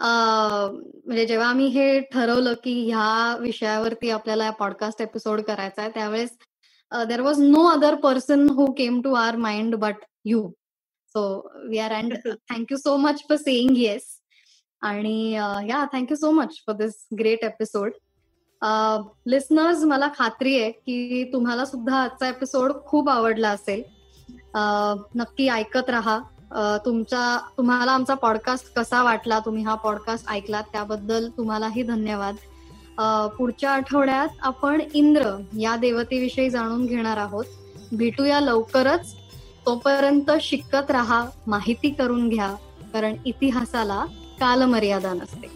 म्हणजे 0.00 1.26
जेव्हा 1.26 1.48
आम्ही 1.48 1.66
हे 1.66 2.00
ठरवलं, 2.00 2.52
की 2.52 2.86
ह्या 2.86 3.36
विषयावरती 3.36 4.10
आपल्याला 4.10 4.50
पॉडकास्ट 4.50 5.02
एपिसोड 5.02 5.40
करायचा 5.40 5.82
आहे, 5.82 5.90
त्यावेळेस 5.90 6.30
अ, 6.90 7.04
there 7.04 7.20
was 7.20 7.38
no 7.40 7.64
other 7.66 7.94
person 7.94 8.48
who 8.50 8.72
came 8.72 9.00
to 9.02 9.12
our 9.12 9.36
mind 9.36 9.76
but 9.76 9.94
you. 10.24 10.50
So 11.08 11.50
we 11.68 11.78
are 11.78 11.90
and 11.90 12.14
thank 12.24 12.66
you 12.70 12.76
so 12.76 12.96
much 12.96 13.20
for 13.20 13.36
saying 13.36 13.76
yes. 13.76 14.02
आणि 14.80 15.32
या 15.68 15.86
thank 15.92 16.10
you 16.10 16.16
so 16.16 16.30
much 16.30 16.54
for 16.66 16.76
this 16.76 17.06
great 17.18 17.44
episode. 17.44 17.92
Listeners 19.26 19.78
मला 19.84 20.08
खात्री 20.16 20.62
आहे 20.62 20.70
की 20.70 21.24
तुम्हाला 21.32 21.64
सुद्धा 21.64 21.96
आजचा 21.96 22.28
episode 22.28 22.72
खूप 22.86 23.08
आवडला 23.08 23.50
असेल 23.50 23.82
नक्की 25.14 25.48
ऐकत 25.48 25.90
राहा. 25.90 26.18
तुमचा 26.84 27.38
तुम्हाला 27.56 27.92
आमचा 27.92 28.14
पॉडकास्ट 28.14 28.74
कसा 28.74 29.02
वाटला? 29.02 29.38
तुम्ही 29.38 29.62
हा 29.64 29.74
पॉडकास्ट 29.74 30.28
ऐकलात 30.30 30.64
त्याबद्दल 30.72 31.28
तुम्हालाही 31.36 31.82
धन्यवाद. 31.82 32.34
पुढच्या 33.38 33.70
आठवड्यात 33.70 34.28
आपण 34.42 34.80
इंद्र 34.94 35.36
या 35.58 35.76
देवतेविषयी 35.76 36.50
जाणून 36.50 36.86
घेणार 36.86 37.16
आहोत. 37.16 37.44
भेटूया 37.92 38.40
लवकरच. 38.40 39.14
तोपर्यंत 39.66 40.30
शिकत 40.40 40.90
राहा 40.90 41.24
माहिती 41.46 41.90
करून 41.90 42.28
घ्या 42.28 42.54
कारण 42.92 43.14
इतिहासाला 43.26 44.04
कालमर्यादा 44.40 45.12
नसते. 45.12 45.50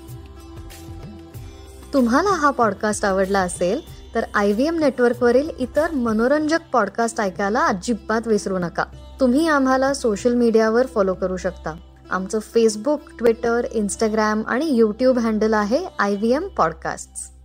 तुम्हाला 1.95 2.31
हा 2.31 2.51
पॉडकास्ट 2.51 3.05
आवडला 3.05 3.41
असेल 3.41 3.81
तर 4.15 4.25
आय 4.35 4.53
व्ही 4.53 4.67
एम 4.67 4.79
नेटवर्कवरील 4.79 5.51
इतर 5.59 5.91
मनोरंजक 5.91 6.59
पॉडकास्ट 6.73 7.21
ऐकायला 7.21 7.61
अजिबात 7.61 8.27
विसरू 8.27 8.59
नका. 8.59 8.85
तुम्ही 9.21 9.49
आम्हाला 9.49 9.95
सोशल 9.95 10.35
मीडियावर 10.35 10.87
फॉलो 10.87 11.15
करू 11.15 11.37
शकता. 11.37 11.75
आमचं 12.11 12.39
फेसबुक 12.39 13.01
ट्विटर 13.19 13.67
इंस्टाग्राम 13.73 14.43
आणि 14.49 14.75
यूट्यूब 14.75 15.19
हँडल 15.19 15.55
आहे 15.55 15.85
आय 15.99 16.17
व्ही 16.17 16.33
एम 16.35 16.49
पॉडकास्ट 16.49 17.40